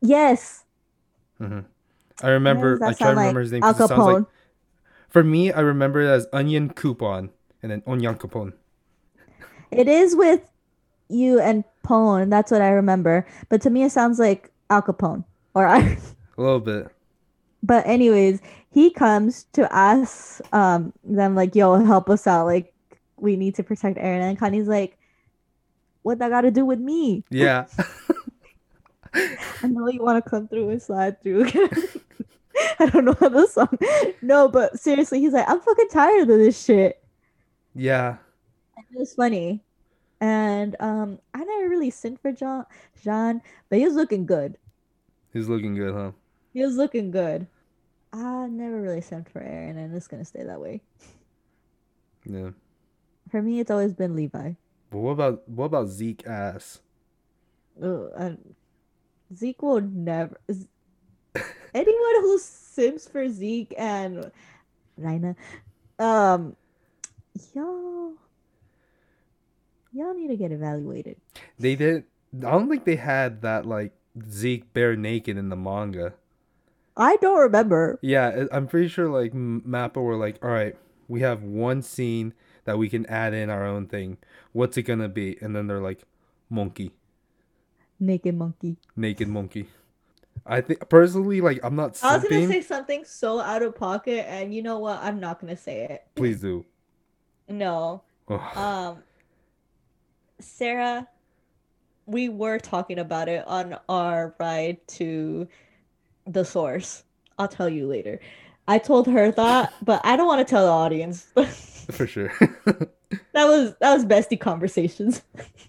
[0.00, 0.64] "Yes."
[1.38, 1.60] hmm
[2.22, 2.78] I remember.
[2.82, 3.44] I try to remember like?
[3.44, 3.62] his name.
[3.62, 4.24] Al 'cause it sounds like
[5.10, 5.52] for me.
[5.52, 7.30] I remember it as Onion Coupon
[7.62, 8.54] and then onion coupon.
[9.70, 10.42] It is with
[11.08, 12.30] you and Pone.
[12.30, 13.26] That's what I remember.
[13.48, 15.24] But to me, it sounds like Al Capone.
[15.54, 15.98] Or I.
[16.38, 16.88] A little bit.
[17.62, 22.46] But anyways, he comes to ask um them like, "Yo, help us out.
[22.46, 22.72] Like,
[23.20, 24.98] we need to protect Eren." And Connie's like,
[26.02, 27.24] "What that got to do with me?
[27.30, 27.66] Yeah.
[29.14, 31.46] I know you want to come through and slide through."
[32.78, 33.78] I don't know how the song.
[34.22, 37.02] No, but seriously, he's like, "I'm fucking tired of this shit."
[37.74, 38.16] yeah.
[38.76, 39.62] It was funny,
[40.20, 42.66] and um, I never really sent for John,
[43.02, 44.56] Jean, but he was looking good.
[45.32, 46.10] He's looking good, huh?
[46.52, 47.46] He was looking good.
[48.12, 50.82] I never really sent for Eren, and it's gonna stay that way.
[52.24, 52.50] Yeah.
[53.30, 54.52] For me, it's always been Levi.
[54.90, 56.80] But what about what about Zeke ass?
[57.82, 58.54] Ugh, and
[59.34, 60.38] Zeke will never.
[61.72, 64.32] Anyone who sims for Zeke and
[65.00, 65.36] Reiner,
[66.00, 66.56] um,
[67.54, 68.14] y'all,
[69.92, 71.16] y'all need to get evaluated.
[71.58, 72.04] They did.
[72.36, 73.92] I don't think they had that like
[74.28, 76.14] Zeke bare naked in the manga.
[76.96, 77.98] I don't remember.
[78.02, 80.76] Yeah, I- I'm pretty sure like Mappa were like, all right,
[81.06, 84.18] we have one scene that we can add in our own thing.
[84.52, 85.36] What's it gonna be?
[85.40, 86.02] And then they're like,
[86.48, 86.92] monkey,
[87.98, 88.76] Naked monkey.
[88.96, 89.68] naked monkey.
[90.46, 94.26] I think personally, like I'm not I was gonna say something so out of pocket,
[94.28, 94.98] and you know what?
[95.02, 96.04] I'm not gonna say it.
[96.14, 96.64] Please do.
[97.48, 98.02] No.
[98.54, 99.02] Um,
[100.38, 101.08] Sarah,
[102.06, 105.46] we were talking about it on our ride to
[106.26, 107.04] the source.
[107.38, 108.20] I'll tell you later.
[108.68, 111.26] I told her that, but I don't want to tell the audience.
[111.90, 112.32] For sure.
[113.32, 115.22] That was that was bestie conversations.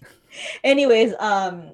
[0.64, 1.72] Anyways, um,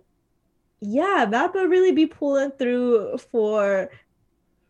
[0.80, 3.90] yeah, Mappa really be pulling through for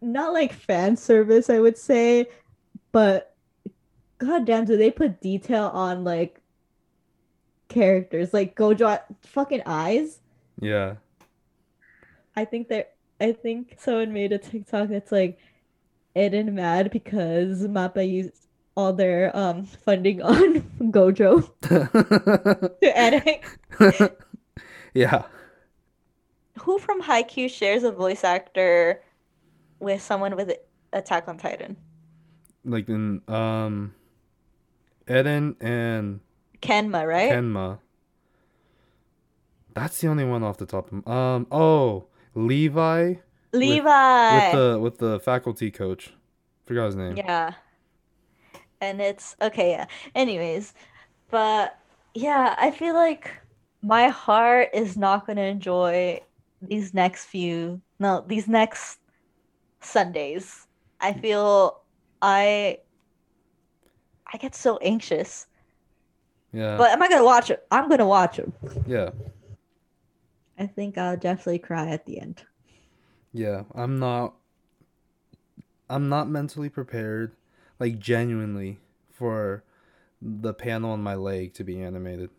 [0.01, 2.27] not like fan service, I would say,
[2.91, 3.37] but
[4.19, 6.41] goddamn, do they put detail on like
[7.69, 10.19] characters like Gojo fucking eyes?
[10.61, 10.95] yeah.
[12.35, 15.39] I think that I think someone made a TikTok that's like
[16.17, 20.61] Eren mad because Mappa used all their um funding on
[20.93, 21.51] Gojo
[22.81, 23.45] to edit.
[24.95, 25.25] yeah.
[26.61, 29.03] Who from Haikyuu shares a voice actor
[29.81, 30.53] with someone with
[30.93, 31.77] Attack on Titan?
[32.65, 33.95] Like in um
[35.07, 36.21] Eren and
[36.61, 37.33] Kenma, right?
[37.33, 37.79] Kenma.
[39.75, 43.15] That's the only one off the top of um oh Levi
[43.53, 44.35] Levi.
[44.35, 46.13] with the with the faculty coach.
[46.67, 47.17] Forgot his name.
[47.17, 47.53] Yeah.
[48.81, 49.87] And it's okay, yeah.
[50.15, 50.75] Anyways,
[51.31, 51.79] but
[52.15, 53.33] yeah, I feel like
[53.83, 56.21] my heart is not going to enjoy
[56.61, 58.99] these next few no, these next
[59.81, 60.67] Sundays.
[61.01, 61.81] I feel
[62.23, 62.79] I
[64.33, 65.47] I get so anxious.
[66.53, 66.77] Yeah.
[66.77, 67.67] But am I to watch it?
[67.71, 68.51] I'm to watch it.
[68.87, 69.11] yeah.
[70.59, 72.43] I think I'll definitely cry at the end.
[73.33, 73.65] Yeah.
[73.75, 74.35] I'm not
[75.91, 77.33] I'm not mentally prepared
[77.79, 78.79] like genuinely
[79.11, 79.65] for
[80.21, 82.31] the panel on my leg to be animated.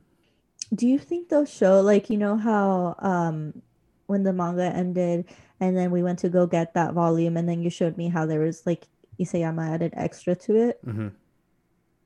[0.73, 3.61] Do you think they'll show like you know how um
[4.07, 5.25] when the manga ended
[5.59, 8.25] and then we went to go get that volume and then you showed me how
[8.25, 8.87] there was like
[9.19, 10.85] Isayama added extra to it.
[10.85, 11.13] Mhm.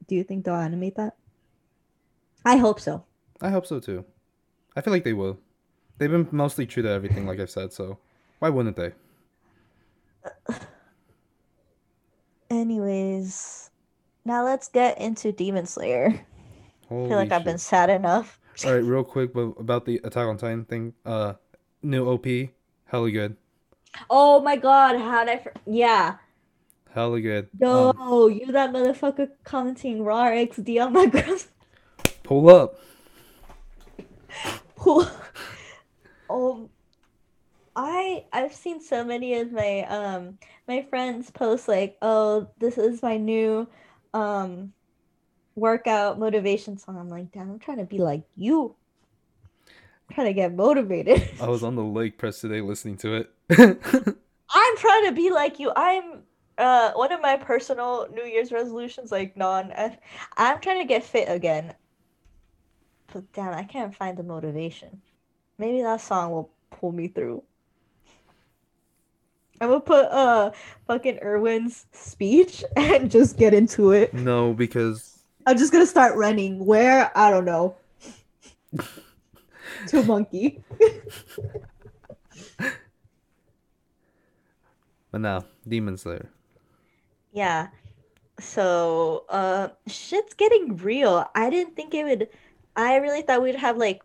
[0.07, 1.15] Do you think they'll animate that?
[2.45, 3.05] I hope so.
[3.41, 4.05] I hope so too.
[4.75, 5.39] I feel like they will.
[5.97, 7.99] They've been mostly true to everything, like I've said, so
[8.43, 8.91] why wouldn't they?
[12.49, 13.71] Anyways,
[14.25, 16.07] now let's get into Demon Slayer.
[16.87, 18.41] I feel like I've been sad enough.
[18.65, 20.93] All right, real quick but about the Attack on Titan thing.
[21.05, 21.35] Uh,
[21.81, 22.25] new OP,
[22.83, 23.37] hella good,
[24.09, 26.17] Oh my god, how'd I for- yeah.
[26.93, 27.47] hella good.
[27.57, 31.47] Yo, Um, you that motherfucker commenting raw XD on my girls.
[32.23, 32.75] pull up.
[34.79, 35.05] Who-
[36.29, 36.69] um
[37.75, 43.01] I I've seen so many of my um my friends post like, "Oh, this is
[43.01, 43.67] my new
[44.13, 44.73] um
[45.55, 48.75] workout motivation song." I'm like, "Damn, I'm trying to be like you."
[50.09, 51.29] I'm trying to get motivated.
[51.41, 53.31] I was on the lake press today listening to it.
[54.53, 55.71] I'm trying to be like you.
[55.75, 56.23] I'm
[56.59, 59.73] uh one of my personal New Year's resolutions like non
[60.37, 61.73] I'm trying to get fit again.
[63.11, 65.01] But damn, I can't find the motivation.
[65.57, 67.43] Maybe that song will pull me through.
[69.63, 70.51] I'm gonna put uh
[70.87, 74.13] fucking Erwin's speech and just get into it.
[74.13, 76.65] no, because I'm just gonna start running.
[76.65, 77.11] Where?
[77.17, 77.75] I don't know.
[79.87, 80.61] to a monkey.
[85.11, 86.29] but now Demon Slayer.
[87.31, 87.69] Yeah.
[88.39, 91.25] So, uh, shit's getting real.
[91.35, 92.29] I didn't think it would.
[92.75, 94.01] I really thought we'd have like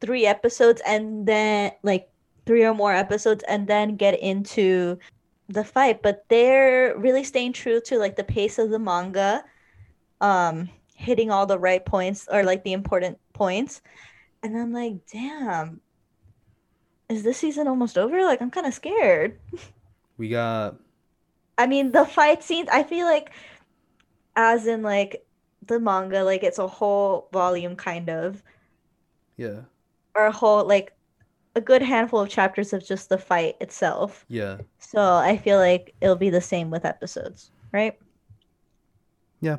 [0.00, 2.10] three episodes and then like
[2.46, 4.98] three or more episodes and then get into
[5.48, 9.44] the fight, but they're really staying true to like the pace of the manga,
[10.20, 13.82] um, hitting all the right points or like the important points.
[14.42, 15.80] And I'm like, damn,
[17.08, 18.22] is this season almost over?
[18.22, 19.38] Like, I'm kind of scared.
[20.16, 20.76] We got
[21.58, 23.30] I mean, the fight scenes, I feel like,
[24.36, 25.26] as in like
[25.62, 28.42] the manga, like it's a whole volume kind of,
[29.36, 29.62] yeah,
[30.14, 30.93] or a whole like
[31.56, 34.24] a good handful of chapters of just the fight itself.
[34.28, 37.98] yeah, So I feel like it'll be the same with episodes, right?
[39.40, 39.56] Yeah.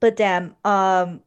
[0.00, 1.20] But damn, um,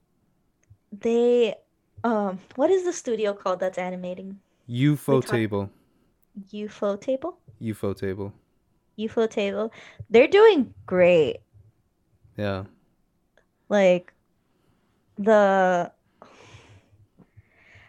[0.91, 1.55] they,
[2.03, 5.69] um, what is the studio called that's animating UFO talk- table,
[6.53, 7.37] UFO Table?
[7.61, 8.33] UFO table.
[8.99, 9.71] UFO Table.
[10.09, 11.37] They're doing great.
[12.37, 12.65] Yeah,
[13.69, 14.13] Like
[15.17, 15.91] the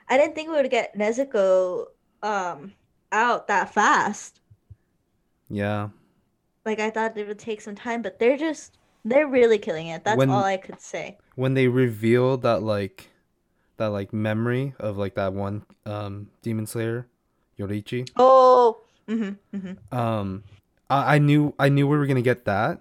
[0.09, 1.87] I didn't think we would get Nezuko
[2.23, 2.73] um
[3.13, 4.41] out that fast.
[5.49, 5.89] yeah.
[6.65, 10.05] Like I thought it would take some time, but they're just they're really killing it.
[10.05, 11.19] That's When- all I could say.
[11.37, 13.09] When they revealed that like
[13.77, 17.07] that like memory of like that one um Demon Slayer,
[17.59, 18.11] Yoriichi.
[18.17, 18.81] Oh.
[19.09, 19.97] Mm-hmm, mm-hmm.
[19.99, 20.45] Um,
[20.91, 22.81] I, I knew I knew we were gonna get that,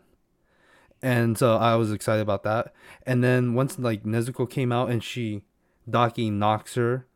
[1.01, 2.73] and so I was excited about that.
[3.05, 5.43] And then once like Nezuko came out and she,
[5.89, 7.06] Daki knocks her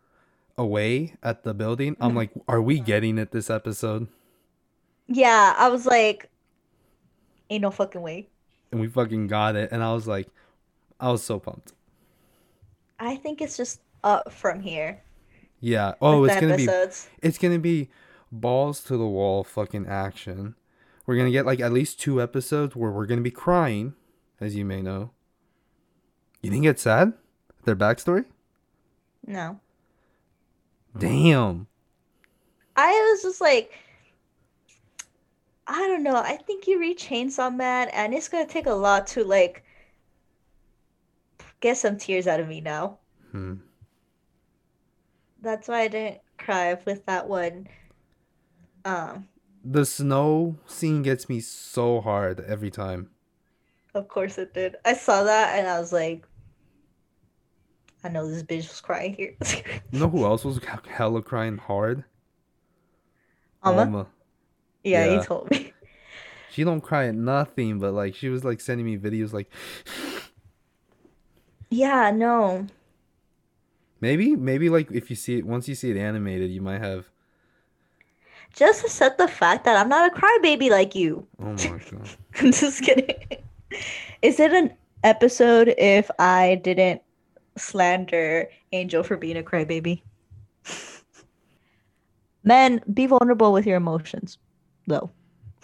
[0.62, 1.98] away at the building.
[2.00, 2.18] I'm mm-hmm.
[2.18, 4.08] like, are we getting it this episode?
[5.08, 6.30] Yeah, I was like,
[7.50, 8.30] ain't no fucking way.
[8.72, 9.72] And we fucking got it.
[9.72, 10.28] And I was like,
[11.00, 11.74] I was so pumped.
[13.00, 15.02] I think it's just up from here.
[15.60, 15.96] Yeah.
[16.02, 16.68] Oh, it's gonna be
[17.22, 17.90] it's gonna be
[18.32, 20.56] balls to the wall fucking action.
[21.06, 23.96] We're gonna get like at least two episodes where we're gonna be crying,
[24.40, 25.12] as you may know.
[26.42, 27.14] You didn't get sad?
[27.66, 28.26] Their backstory?
[29.26, 29.60] No.
[30.98, 31.68] Damn.
[32.76, 33.72] I was just like,
[35.68, 36.16] I don't know.
[36.16, 39.64] I think you read Chainsaw Man, and it's gonna take a lot to like
[41.60, 42.98] get some tears out of me now.
[43.32, 43.56] Hmm.
[45.42, 47.68] That's why I didn't cry with that one.
[48.86, 49.28] Um,
[49.64, 53.10] The snow scene gets me so hard every time.
[53.94, 54.76] of course it did.
[54.86, 56.26] I saw that and I was like,
[58.04, 59.36] I know this bitch was crying here.
[59.92, 62.04] You know who else was hella crying hard?
[63.64, 63.82] Alma?
[63.82, 64.08] Alma.
[64.84, 65.20] Yeah, Yeah.
[65.20, 65.74] he told me.
[66.52, 69.50] She don't cry at nothing, but like she was like sending me videos like
[71.70, 72.68] Yeah, no.
[74.02, 77.06] maybe maybe like if you see it once you see it animated, you might have
[78.54, 81.26] Just to set the fact that I'm not a crybaby like you.
[81.40, 81.56] oh my
[81.90, 82.10] god.
[82.40, 83.16] I'm just kidding.
[84.22, 84.74] Is it an
[85.06, 87.02] episode if I didn't
[87.58, 90.02] slander Angel for being a crybaby?
[92.44, 94.38] Men, be vulnerable with your emotions,
[94.88, 95.12] though.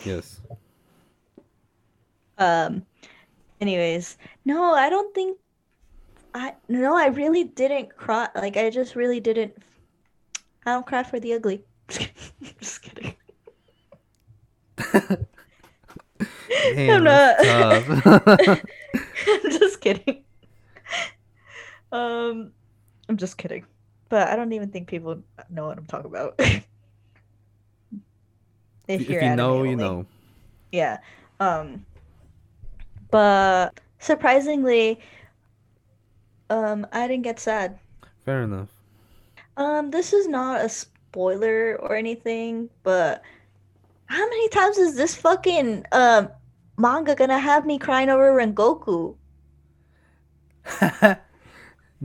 [0.04, 0.42] Yes.
[2.38, 2.86] Um.
[3.60, 5.40] Anyways, no, I don't think.
[6.36, 8.30] I no, I really didn't cry.
[8.36, 9.58] Like I just really didn't.
[10.66, 11.64] I don't cry for the ugly.
[12.60, 13.16] just kidding.
[16.76, 18.64] Damn, not- that's tough.
[19.28, 20.24] I'm just kidding.
[21.92, 22.52] Um,
[23.10, 23.66] I'm just kidding.
[24.10, 26.36] But I don't even think people know what I'm talking about.
[26.40, 26.66] if
[28.88, 30.06] if you know, you know.
[30.72, 31.00] Yeah.
[31.40, 31.86] Um
[33.12, 35.00] but surprisingly
[36.50, 37.80] um I didn't get sad.
[38.26, 38.70] Fair enough.
[39.58, 43.22] Um this is not a spoiler or anything, but
[44.06, 46.30] how many times is this fucking um
[46.78, 49.16] manga gonna have me crying over Rengoku?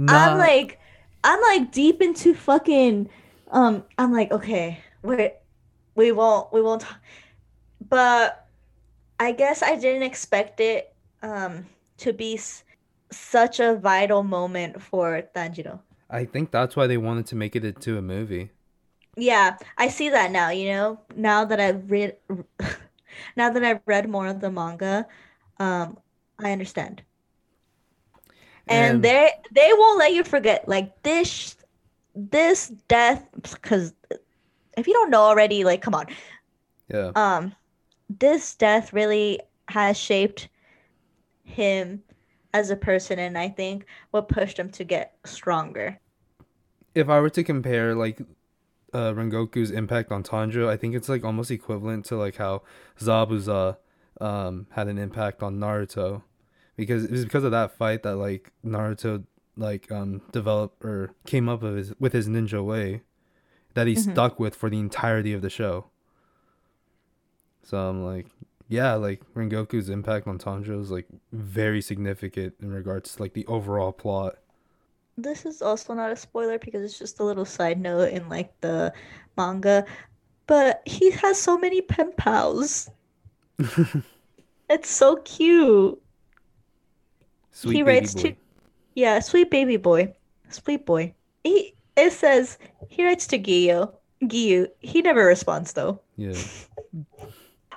[0.09, 0.79] I'm like
[1.25, 3.09] I'm like deep into fucking
[3.51, 5.31] um I'm like okay we
[5.95, 6.99] we won't we won't talk.
[7.89, 8.47] but
[9.21, 11.67] I guess I didn't expect it um
[11.99, 12.65] to be s-
[13.13, 15.81] such a vital moment for Tanjiro.
[16.09, 18.53] I think that's why they wanted to make it into a movie.
[19.17, 22.17] Yeah, I see that now, you know, now that I've read
[23.37, 25.07] now that I've read more of the manga,
[25.59, 25.99] um
[26.39, 27.03] I understand.
[28.69, 31.57] And And- they they won't let you forget like this
[32.15, 33.95] this death because
[34.77, 36.07] if you don't know already like come on
[36.89, 37.11] Yeah.
[37.15, 37.55] um
[38.09, 40.49] this death really has shaped
[41.45, 42.03] him
[42.55, 45.99] as a person and i think what pushed him to get stronger
[46.95, 48.21] if I were to compare like
[48.93, 52.61] uh Rengoku's impact on Tanjiro, I think it's like almost equivalent to like how
[53.01, 53.79] Zabuza
[54.21, 56.23] um had an impact on Naruto.
[56.77, 59.25] Because it was because of that fight that like Naruto
[59.57, 63.03] like um developed or came up with his with his ninja way
[63.75, 64.13] that he Mhm.
[64.13, 65.87] stuck with for the entirety of the show.
[67.63, 68.27] So I'm like
[68.69, 73.45] yeah, like Rengoku's impact on Tanjiro is like very significant in regards to like the
[73.47, 74.37] overall plot.
[75.19, 78.59] this is also not a spoiler because it's just a little side note in like
[78.63, 78.91] the
[79.37, 79.85] manga
[80.47, 82.89] but he has so many pen pals
[84.71, 86.02] it's so cute
[87.53, 88.23] Sweet He baby writes boy.
[88.23, 88.37] to-
[88.95, 90.15] Yeah, sweet baby boy.
[90.51, 91.15] Sweet boy.
[91.45, 93.93] He it says he writes to Giyu.
[94.25, 94.69] Giyu.
[94.81, 96.01] He never responds though.
[96.17, 96.35] Yeah.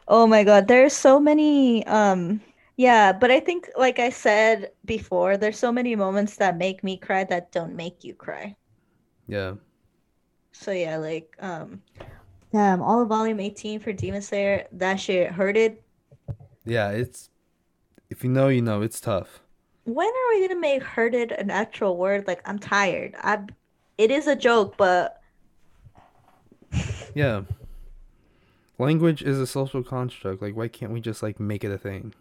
[0.08, 2.40] Oh my god, there's so many um
[2.78, 6.98] yeah, but I think like I said before, there's so many moments that make me
[6.98, 8.56] cry that don't make you cry.
[9.28, 9.56] Yeah.
[10.52, 11.82] So yeah, like um
[12.54, 15.78] Damn, all of volume 18 for Demon Slayer, that shit hurted.
[16.66, 17.30] Yeah, it's
[18.10, 19.42] if you know, you know, it's tough.
[19.86, 22.28] When are we gonna make hurted an actual word?
[22.28, 23.16] Like I'm tired.
[23.20, 23.40] I
[23.98, 25.22] it is a joke, but
[27.16, 27.44] Yeah.
[28.78, 30.42] Language is a social construct.
[30.42, 32.14] Like why can't we just like make it a thing?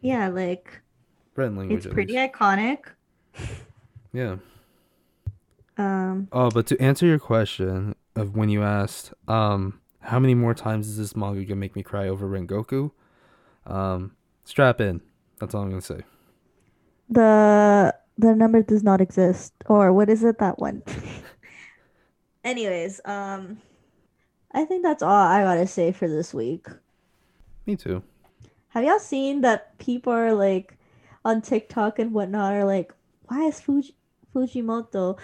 [0.00, 0.80] yeah, like
[1.34, 2.32] Written language It's pretty least.
[2.34, 2.78] iconic.
[4.12, 4.36] Yeah.
[5.76, 10.54] Um, Oh, but to answer your question, of when you asked, um, how many more
[10.54, 12.90] times is this manga gonna make me cry over Rengoku?
[13.66, 15.00] Um, strap in.
[15.38, 16.02] That's all I'm gonna say.
[17.10, 20.38] The the number does not exist, or what is it?
[20.38, 20.82] That one.
[22.44, 23.58] Anyways, um,
[24.52, 26.66] I think that's all I gotta say for this week.
[27.66, 28.02] Me too.
[28.68, 30.76] Have y'all seen that people are like
[31.24, 32.92] on TikTok and whatnot are like,
[33.26, 33.94] why is Fuji
[34.34, 35.18] Fujimoto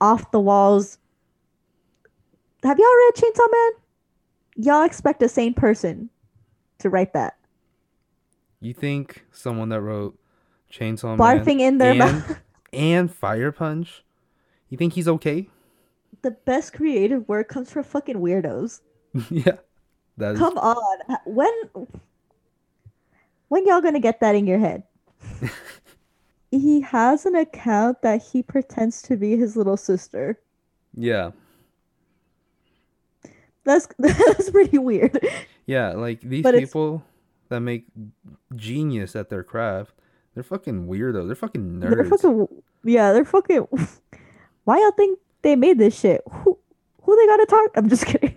[0.00, 0.98] off the walls?
[2.62, 3.70] Have y'all read Chainsaw Man?
[4.56, 6.08] Y'all expect a sane person
[6.78, 7.36] to write that.
[8.60, 10.18] You think someone that wrote
[10.74, 12.38] Chainsaw Barfing Man in their and, mouth.
[12.72, 14.02] and Fire Punch,
[14.68, 15.48] you think he's okay?
[16.22, 18.80] The best creative work comes from fucking weirdos.
[19.30, 19.56] yeah,
[20.16, 20.38] that is.
[20.38, 21.16] Come on.
[21.26, 21.52] When
[23.48, 24.82] when y'all gonna get that in your head?
[26.50, 30.40] he has an account that he pretends to be his little sister.
[30.96, 31.32] Yeah,
[33.64, 35.18] That's that's pretty weird.
[35.66, 35.90] yeah.
[35.92, 37.04] Like these But it's- people
[37.48, 37.86] that make
[38.56, 39.94] genius at their craft,
[40.34, 41.26] they're fucking weirdos.
[41.26, 41.90] They're fucking nerds.
[41.90, 42.48] They're fucking
[42.84, 43.66] yeah, they're fucking
[44.64, 46.22] why y'all think they made this shit?
[46.30, 46.58] Who
[47.02, 47.70] who they gotta talk?
[47.76, 48.36] I'm just kidding.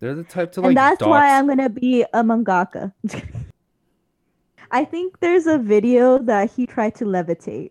[0.00, 0.68] They're the type to like.
[0.68, 2.92] and that's dox- why I'm gonna be a mangaka.
[4.70, 7.70] I think there's a video that he tried to levitate.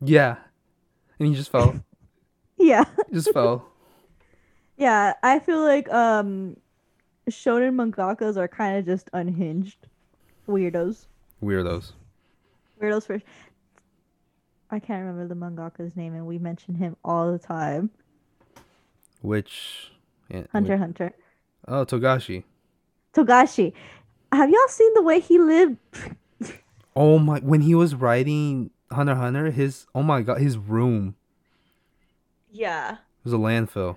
[0.00, 0.36] Yeah,
[1.18, 1.82] and he just fell.
[2.58, 2.84] Yeah.
[3.08, 3.66] He just fell.
[4.76, 6.56] Yeah, I feel like um
[7.30, 9.88] shonen mangakas are kind of just unhinged
[10.48, 11.06] weirdos.
[11.42, 11.92] Weirdos.
[12.80, 13.20] Weirdos for
[14.70, 17.90] I can't remember the mangaka's name and we mention him all the time.
[19.22, 19.92] Which.
[20.52, 21.12] Hunter which- Hunter.
[21.68, 22.44] Oh, Togashi.
[23.14, 23.72] Togashi.
[24.32, 25.78] Have y'all seen the way he lived?
[26.94, 27.38] Oh my!
[27.40, 31.14] When he was writing Hunter Hunter, his oh my god, his room
[32.50, 32.92] Yeah.
[32.92, 33.96] It was a landfill.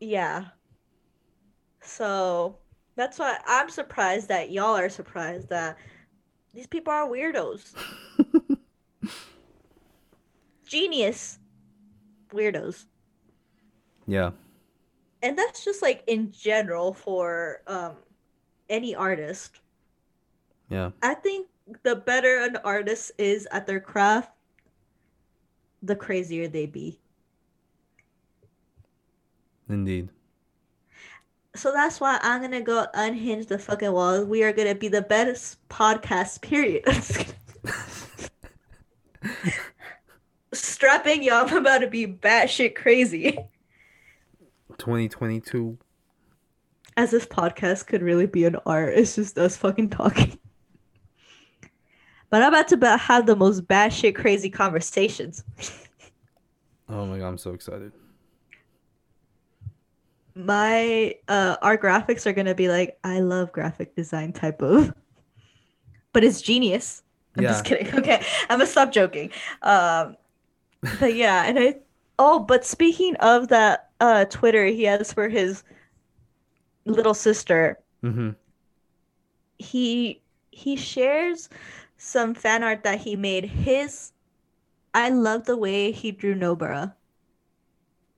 [0.00, 0.46] Yeah.
[1.80, 2.56] So
[2.96, 5.76] that's why I'm surprised that y'all are surprised that
[6.54, 7.74] these people are weirdos.
[10.66, 11.38] Genius
[12.32, 12.86] weirdos.
[14.06, 14.30] Yeah.
[15.22, 17.96] And that's just like in general for um
[18.68, 19.60] any artist.
[20.68, 20.90] Yeah.
[21.02, 21.48] I think
[21.82, 24.32] the better an artist is at their craft,
[25.82, 26.98] the crazier they be.
[29.68, 30.08] Indeed.
[31.54, 34.24] So that's why I'm gonna go unhinge the fucking walls.
[34.24, 36.84] We are gonna be the best podcast, period.
[40.54, 43.38] Strapping y'all, I'm about to be batshit crazy.
[44.78, 45.78] 2022.
[46.96, 48.94] As this podcast could really be an art.
[48.94, 50.38] It's just us fucking talking.
[52.30, 55.44] But I'm about to have the most batshit crazy conversations.
[56.88, 57.92] Oh my god, I'm so excited.
[60.34, 64.92] My uh our graphics are gonna be like I love graphic design type of
[66.12, 67.02] but it's genius.
[67.36, 67.86] I'm just kidding.
[67.98, 68.22] Okay.
[68.48, 69.30] I'm gonna stop joking.
[69.62, 70.16] Um
[71.00, 71.76] but yeah, and I
[72.18, 75.62] oh, but speaking of that uh Twitter he has for his
[76.84, 78.30] little sister, Mm-hmm.
[79.58, 80.20] he
[80.50, 81.48] he shares
[81.98, 83.44] some fan art that he made.
[83.44, 84.12] His
[84.94, 86.94] I love the way he drew Nobara.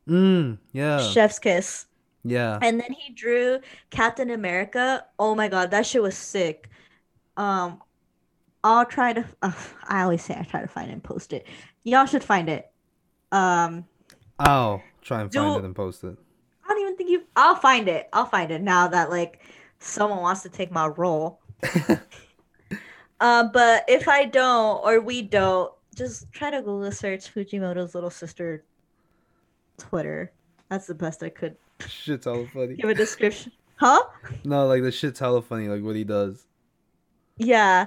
[0.08, 0.58] Mm.
[0.72, 0.98] Yeah.
[0.98, 1.86] Chef's kiss.
[2.24, 2.58] Yeah.
[2.62, 3.60] And then he drew
[3.90, 5.04] Captain America.
[5.18, 6.70] Oh my god, that shit was sick.
[7.36, 7.82] Um,
[8.62, 9.24] I'll try to.
[9.42, 9.52] Uh,
[9.84, 11.46] I always say I try to find it and post it.
[11.84, 12.70] Y'all should find it.
[13.30, 13.84] Um,
[14.38, 16.16] I'll try and find Do- it and post it.
[16.64, 17.24] I don't even think you.
[17.36, 18.08] I'll find it.
[18.12, 19.40] I'll find it now that like
[19.78, 21.40] someone wants to take my role.
[23.20, 28.10] uh, but if I don't or we don't, just try to Google search Fujimoto's little
[28.10, 28.64] sister
[29.76, 30.32] Twitter.
[30.70, 31.56] That's the best I could
[31.88, 32.74] Shit's hella funny.
[32.76, 33.52] give a description.
[33.76, 34.02] Huh?
[34.44, 36.46] No, like the shit's hella funny, like what he does.
[37.36, 37.86] Yeah.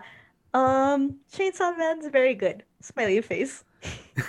[0.54, 2.64] Um Chainsaw Man's very good.
[2.82, 3.64] Smiley face.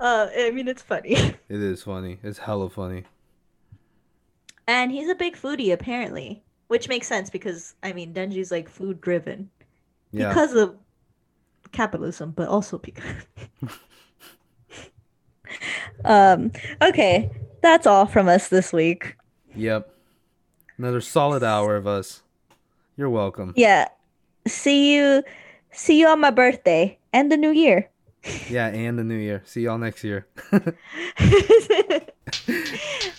[0.00, 1.14] uh I mean it's funny.
[1.48, 2.18] It is funny.
[2.22, 3.04] It's hella funny.
[4.66, 9.00] And he's a big foodie apparently, which makes sense because I mean Denji's like food
[9.00, 9.50] driven
[10.12, 10.28] Yeah.
[10.28, 10.76] because of
[11.72, 13.04] capitalism, but also because
[16.04, 16.52] Um
[16.82, 17.30] okay,
[17.62, 19.16] that's all from us this week.
[19.54, 19.90] Yep.
[20.78, 22.22] Another solid hour of us.
[22.96, 23.52] You're welcome.
[23.56, 23.88] Yeah.
[24.46, 25.22] See you
[25.72, 27.90] see you on my birthday and the new year.
[28.48, 29.42] Yeah, and the new year.
[29.44, 30.26] See y'all next year.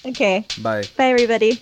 [0.05, 0.45] okay.
[0.63, 0.83] Bye.
[0.97, 1.61] Bye everybody.